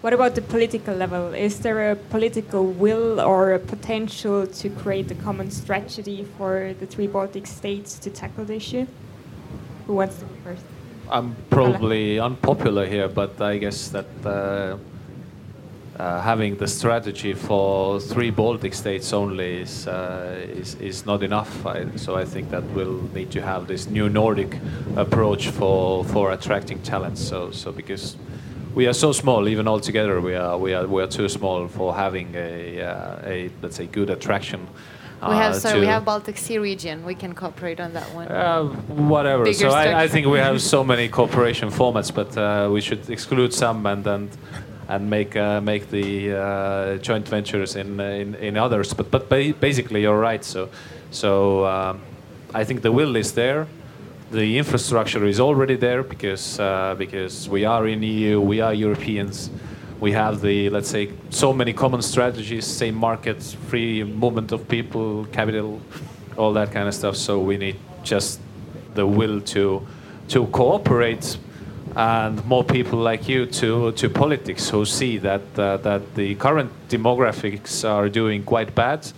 [0.00, 1.34] What about the political level?
[1.34, 6.86] Is there a political will or a potential to create a common strategy for the
[6.86, 8.86] three Baltic states to tackle the issue?
[9.88, 10.64] Who wants to go first?
[11.10, 14.76] I'm probably unpopular here, but I guess that uh,
[15.98, 21.66] uh, having the strategy for three Baltic states only is uh, is, is not enough.
[21.66, 24.60] I, so I think that we'll need to have this new Nordic
[24.96, 27.20] approach for for attracting talents.
[27.20, 28.16] So so because
[28.74, 31.68] we are so small, even all together, we are we are we are too small
[31.68, 34.66] for having a uh, a let's say good attraction.
[35.22, 38.28] we have uh, sorry we have baltic sea region we can cooperate on that one
[38.28, 38.64] uh,
[39.14, 39.44] whatever.
[39.44, 43.08] Bigger so I, I think we have so many cooperation formats, but uh, we should
[43.10, 44.30] exclude some and and,
[44.88, 48.94] and make uh, make the uh, joint ventures in, in in others.
[48.94, 49.28] But but
[49.60, 50.44] basically, you're right.
[50.44, 50.68] So
[51.10, 52.00] so um,
[52.54, 53.66] I think the will is there.
[54.30, 59.50] The infrastructure is already there because uh, because we are in EU, we are Europeans.
[60.00, 65.24] We have the let's say so many common strategies, same markets, free movement of people,
[65.32, 65.80] capital,
[66.36, 67.16] all that kind of stuff.
[67.16, 68.40] So we need just
[68.94, 69.86] the will to
[70.28, 71.38] to cooperate
[71.96, 76.70] and more people like you to to politics who see that uh, that the current
[76.88, 79.10] demographics are doing quite bad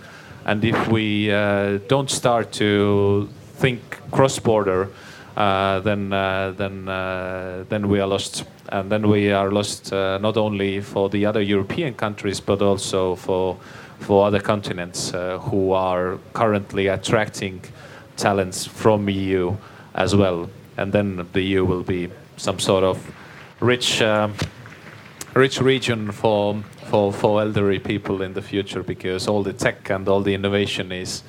[0.45, 3.28] and if we uh, don't start to
[3.61, 3.81] think
[4.11, 4.89] cross border
[5.37, 10.19] uh, then uh, then uh, then we are lost and then we are lost uh,
[10.19, 13.57] not only for the other European countries but also for
[14.01, 17.61] for other continents uh, who are currently attracting
[18.16, 19.55] talents from EU
[19.95, 20.49] as well.
[20.77, 22.99] And then the EU will be some sort of
[23.61, 24.35] rich, um,
[25.35, 30.09] rich region for, for, for elderly people in the future because all the tech and
[30.09, 31.23] all the innovation is,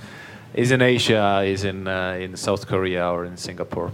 [0.53, 3.91] is in Asia, is in, uh, in South Korea or in Singapore.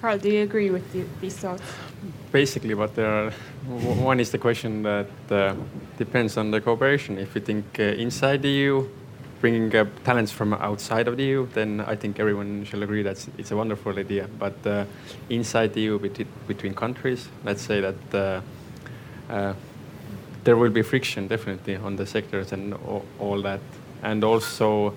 [0.00, 1.62] Carl, do you agree with the, these thoughts?
[2.30, 3.30] Basically, but there are,
[3.66, 5.54] one is the question that uh,
[5.96, 7.18] depends on the cooperation.
[7.18, 8.86] If you think uh, inside the EU,
[9.40, 13.26] bringing uh, talents from outside of the EU, then I think everyone shall agree that
[13.38, 14.28] it's a wonderful idea.
[14.38, 14.84] But uh,
[15.28, 18.40] inside the EU, between, between countries, let's say that uh,
[19.32, 19.54] uh,
[20.44, 23.60] there will be friction definitely on the sectors and all, all that.
[24.02, 24.94] And also,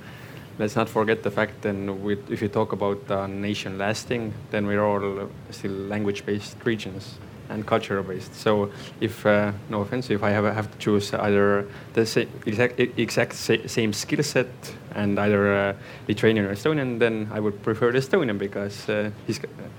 [0.59, 4.84] let's not forget the fact with, if you talk about a nation lasting, then we're
[4.84, 7.15] all still language-based regions
[7.49, 8.35] and culture-based.
[8.35, 12.79] So if, uh, no offense, if I have, have to choose either the sa- exact,
[12.79, 14.47] exact sa- same skill set
[14.95, 15.73] and either uh,
[16.07, 19.11] Lithuanian or Estonian, then I would prefer the Estonian because uh,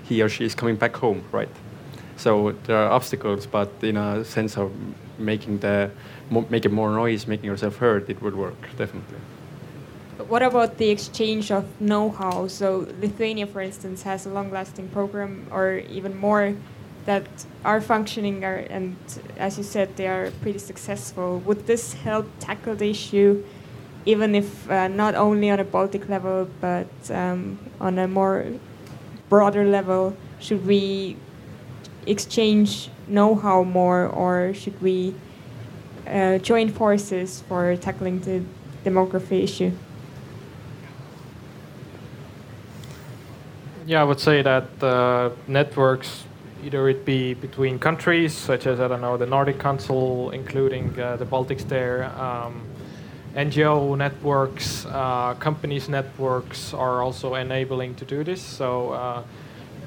[0.03, 1.49] he or she is coming back home, right?
[2.17, 4.71] So there are obstacles, but in a sense of
[5.17, 5.91] making the
[6.29, 9.17] mo- making more noise, making yourself heard, it would work definitely.
[10.29, 12.45] What about the exchange of know-how?
[12.49, 16.53] So Lithuania, for instance, has a long-lasting program, or even more
[17.05, 17.25] that
[17.65, 18.95] are functioning are, and
[19.37, 21.39] as you said, they are pretty successful.
[21.47, 23.43] Would this help tackle the issue,
[24.05, 28.45] even if uh, not only on a Baltic level, but um, on a more
[29.29, 30.15] broader level?
[30.39, 31.17] Should we
[32.05, 35.15] exchange know-how more, or should we
[36.05, 38.43] uh, join forces for tackling the
[38.85, 39.71] demography issue?
[43.89, 46.23] Yeah, I would say that uh, networks,
[46.63, 51.15] either it be between countries, such as I don't know the Nordic Council, including uh,
[51.15, 52.61] the Baltics there, um,
[53.33, 58.43] NGO networks, uh, companies networks are also enabling to do this.
[58.43, 59.23] So uh,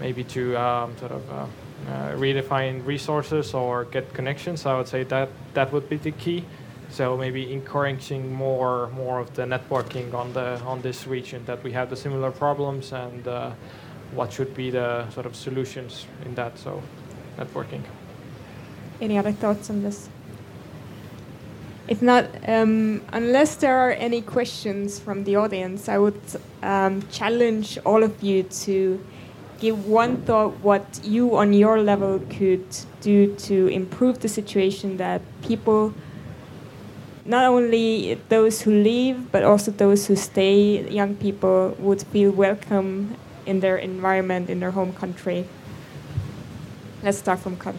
[0.01, 4.67] maybe to um, sort of uh, uh, redefine resources or get connections.
[4.67, 6.45] I would say that that would be the key.
[6.91, 11.71] So maybe encouraging more more of the networking on the on this region that we
[11.71, 13.53] have the similar problems and uh,
[14.15, 16.59] what should be the sort of solutions in that.
[16.59, 16.83] So
[17.39, 17.83] networking.
[19.01, 20.09] Any other thoughts on this?
[21.89, 26.21] If not, um, unless there are any questions from the audience, I would
[26.63, 29.05] um, challenge all of you to
[29.59, 32.67] give one thought what you on your level could
[33.01, 35.95] do to improve the situation that people
[37.25, 43.17] not only those who leave but also those who stay young people would feel welcome
[43.47, 45.47] in their environment in their home country
[47.03, 47.75] let's start from Karl.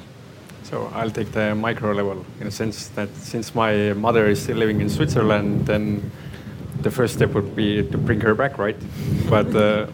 [0.64, 4.58] So I'll take the micro level in a sense that since my mother is still
[4.58, 6.12] living in Switzerland, then
[6.82, 8.78] the first step would be to bring her back, right?
[9.30, 9.88] But uh,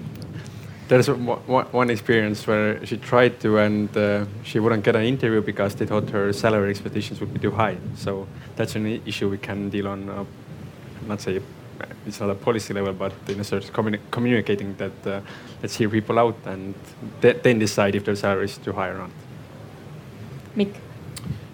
[0.88, 5.76] there's one experience where she tried to and uh, she wouldn't get an interview because
[5.76, 7.78] they thought her salary expectations would be too high.
[7.96, 10.10] So that's an issue we can deal on.
[10.10, 10.26] Uh,
[11.08, 11.41] not say
[12.06, 15.22] it's not a policy level, but in a sort of communi communicating that uh,
[15.62, 16.74] let's hear people out and
[17.22, 19.12] then decide if their salary is too high or not.
[20.56, 20.74] Mikk.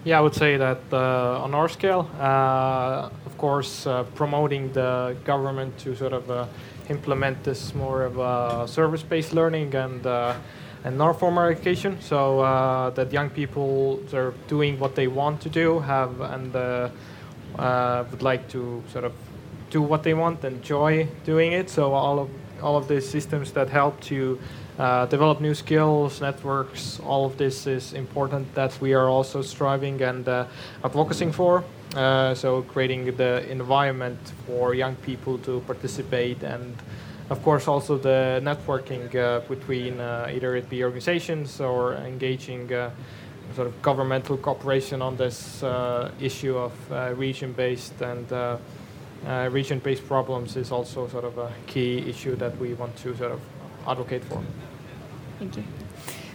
[0.04, 5.16] Yeah, I would say that uh, on our scale, uh, of course, uh, promoting the
[5.24, 6.48] government to sort of
[6.88, 10.34] implement this more of a service-based learning and uh,
[10.84, 15.80] and non-formal education, so uh, that young people are doing what they want to do,
[15.80, 16.88] have and uh,
[17.58, 19.12] uh, would like to sort of
[19.70, 21.70] do what they want, and enjoy doing it.
[21.70, 22.30] So all of
[22.62, 24.38] all of these systems that help to
[24.78, 30.00] uh, develop new skills, networks, all of this is important that we are also striving
[30.02, 30.46] and uh,
[30.84, 31.64] advocating for.
[31.94, 36.76] Uh, so creating the environment for young people to participate and
[37.30, 42.90] of course also the networking uh, between uh, either it be organizations or engaging uh,
[43.54, 45.62] sort of governmental cooperation on this
[46.20, 46.72] issue of
[47.16, 48.28] region-based and
[49.24, 53.32] Uh, region-based problems is also sort of a key issue that we want to sort
[53.32, 53.40] of
[53.86, 54.42] advocate for.
[55.38, 55.64] Thank you.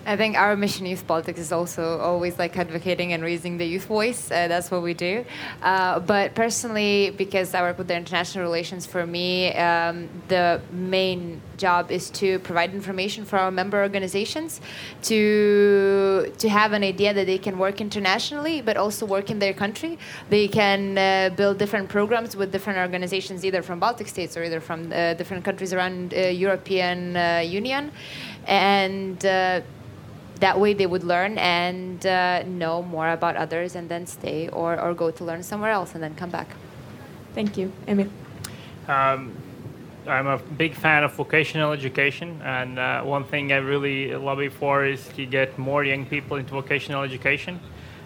[0.06, 3.86] I think our mission Youth Politics is also always like advocating and raising the youth
[3.86, 4.32] voice.
[4.32, 5.23] Uh, that's what we do.
[5.61, 11.41] Uh, but personally, because I work with the international relations, for me, um, the main
[11.57, 14.60] job is to provide information for our member organizations
[15.03, 19.53] to to have an idea that they can work internationally, but also work in their
[19.53, 19.99] country.
[20.30, 24.61] They can uh, build different programs with different organizations, either from Baltic states or either
[24.61, 27.91] from uh, different countries around uh, European uh, Union,
[28.48, 29.23] and
[30.42, 34.80] that way they would learn and uh, know more about others and then stay or,
[34.80, 36.50] or go to learn somewhere else and then come back.
[37.34, 37.72] Thank you.
[37.88, 38.10] Emil?
[38.88, 39.32] Um,
[40.08, 44.84] I'm a big fan of vocational education, and uh, one thing I really lobby for
[44.84, 47.60] is to get more young people into vocational education.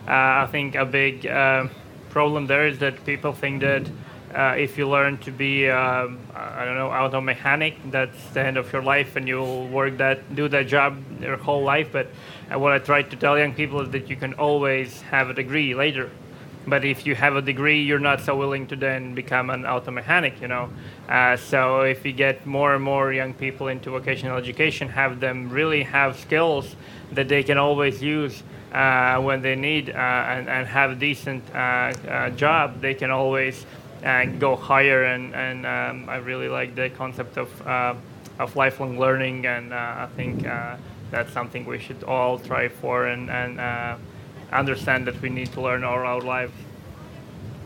[0.06, 1.68] Uh, I think a big uh,
[2.10, 3.90] problem there is that people think that
[4.36, 8.58] uh, if you learn to be, um, I don't know, auto mechanic, that's the end
[8.58, 11.90] of your life, and you'll work that, do that job your whole life.
[11.94, 12.08] But
[12.52, 15.74] what I try to tell young people is that you can always have a degree
[15.74, 16.12] later.
[16.68, 19.92] But if you have a degree, you're not so willing to then become an auto
[19.92, 20.70] mechanic, you know.
[21.08, 25.50] Uh, so if you get more and more young people into vocational education, have them
[25.50, 26.76] really have skills
[27.14, 28.44] that they can always use
[28.74, 33.10] uh, when they need uh, and, and have a decent uh, uh, job, they can
[33.10, 33.66] always
[34.06, 35.04] and go higher.
[35.04, 37.96] And, and um, I really like the concept of, uh,
[38.40, 40.78] of lifelong learning, and uh, I think uh,
[41.12, 43.98] that's something we should all try for and, and uh,
[44.54, 46.54] understand that we need to learn all our lives.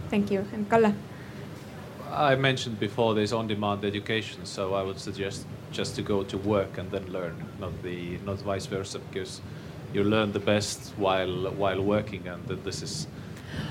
[0.10, 0.45] Thank you.
[0.53, 0.95] And Kalle?
[2.11, 6.80] I mentioned before there's on-demand education, so I would suggest just to go to work
[6.80, 9.41] and then learn, not the not vice versa, because
[9.94, 13.07] you learn the best while while working, and this is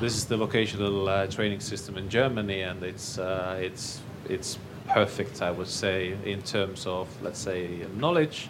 [0.00, 5.42] this is the vocational uh, training system in Germany, and it's uh, it's it's perfect,
[5.42, 8.48] I would say, in terms of let's say knowledge,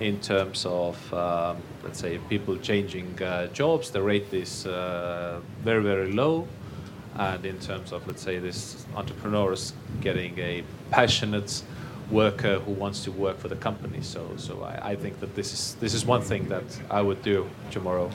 [0.00, 5.82] in terms of, um, let's say, people changing uh, jobs, the rate is uh, very,
[5.82, 6.46] very low.
[7.16, 11.62] And in terms of, let's say, this entrepreneurs getting a passionate
[12.12, 14.00] worker who wants to work for the company.
[14.02, 17.20] So, so I, I think that this is this is one thing that I would
[17.22, 18.10] do tomorrow.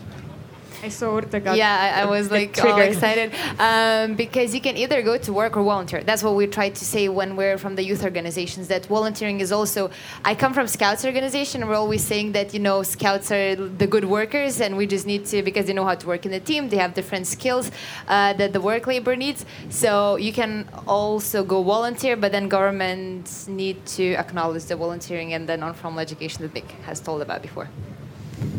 [0.84, 5.02] I saw got yeah, I, I was like all excited um, because you can either
[5.02, 6.04] go to work or volunteer.
[6.04, 8.68] That's what we try to say when we're from the youth organizations.
[8.68, 9.92] That volunteering is also.
[10.26, 11.62] I come from Scouts organization.
[11.62, 15.06] and We're always saying that you know Scouts are the good workers, and we just
[15.08, 16.68] need to because they know how to work in the team.
[16.68, 17.72] They have different skills
[18.10, 19.46] uh, that the work labor needs.
[19.70, 25.48] So you can also go volunteer, but then governments need to acknowledge the volunteering and
[25.48, 27.70] the non-formal education that Mikk has told about before.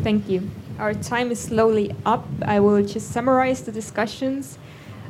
[0.03, 0.49] Thank you.
[0.77, 2.25] Our time is slowly up.
[2.41, 4.57] I will just summarize the discussions.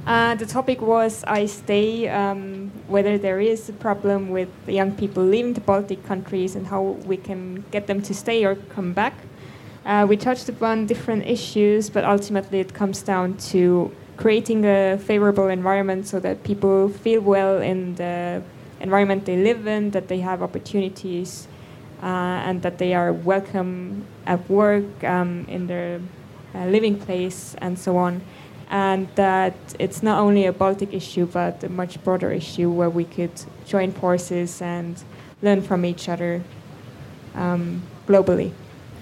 [0.06, 5.24] Uh, the topic was I stay, um, whether there is a problem with young people
[5.24, 9.16] leaving the Baltic countries and how we can get them to stay or come back.
[9.84, 15.48] Uh, we touched upon different issues, but ultimately it comes down to creating a favorable
[15.48, 18.42] environment so that people feel well in the
[18.82, 21.48] environment they live in, that they have opportunities,
[22.04, 22.06] uh,
[22.46, 26.02] and that they are welcome at work, um, in their
[26.54, 28.22] uh, living place, and so on.
[28.70, 33.06] And that it's not only a Baltic issue, but a much broader issue where we
[33.06, 33.32] could
[33.66, 35.02] join forces and
[35.42, 36.44] learn from each other
[37.36, 38.52] um, globally.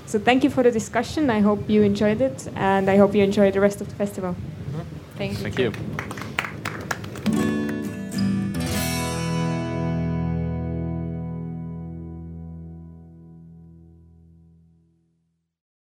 [0.05, 1.29] So thank you for the discussion.
[1.29, 4.35] I hope you enjoyed it, and I hope you enjoy the rest of the festival.
[5.15, 5.37] Thank you.
[5.37, 6.22] Thank you.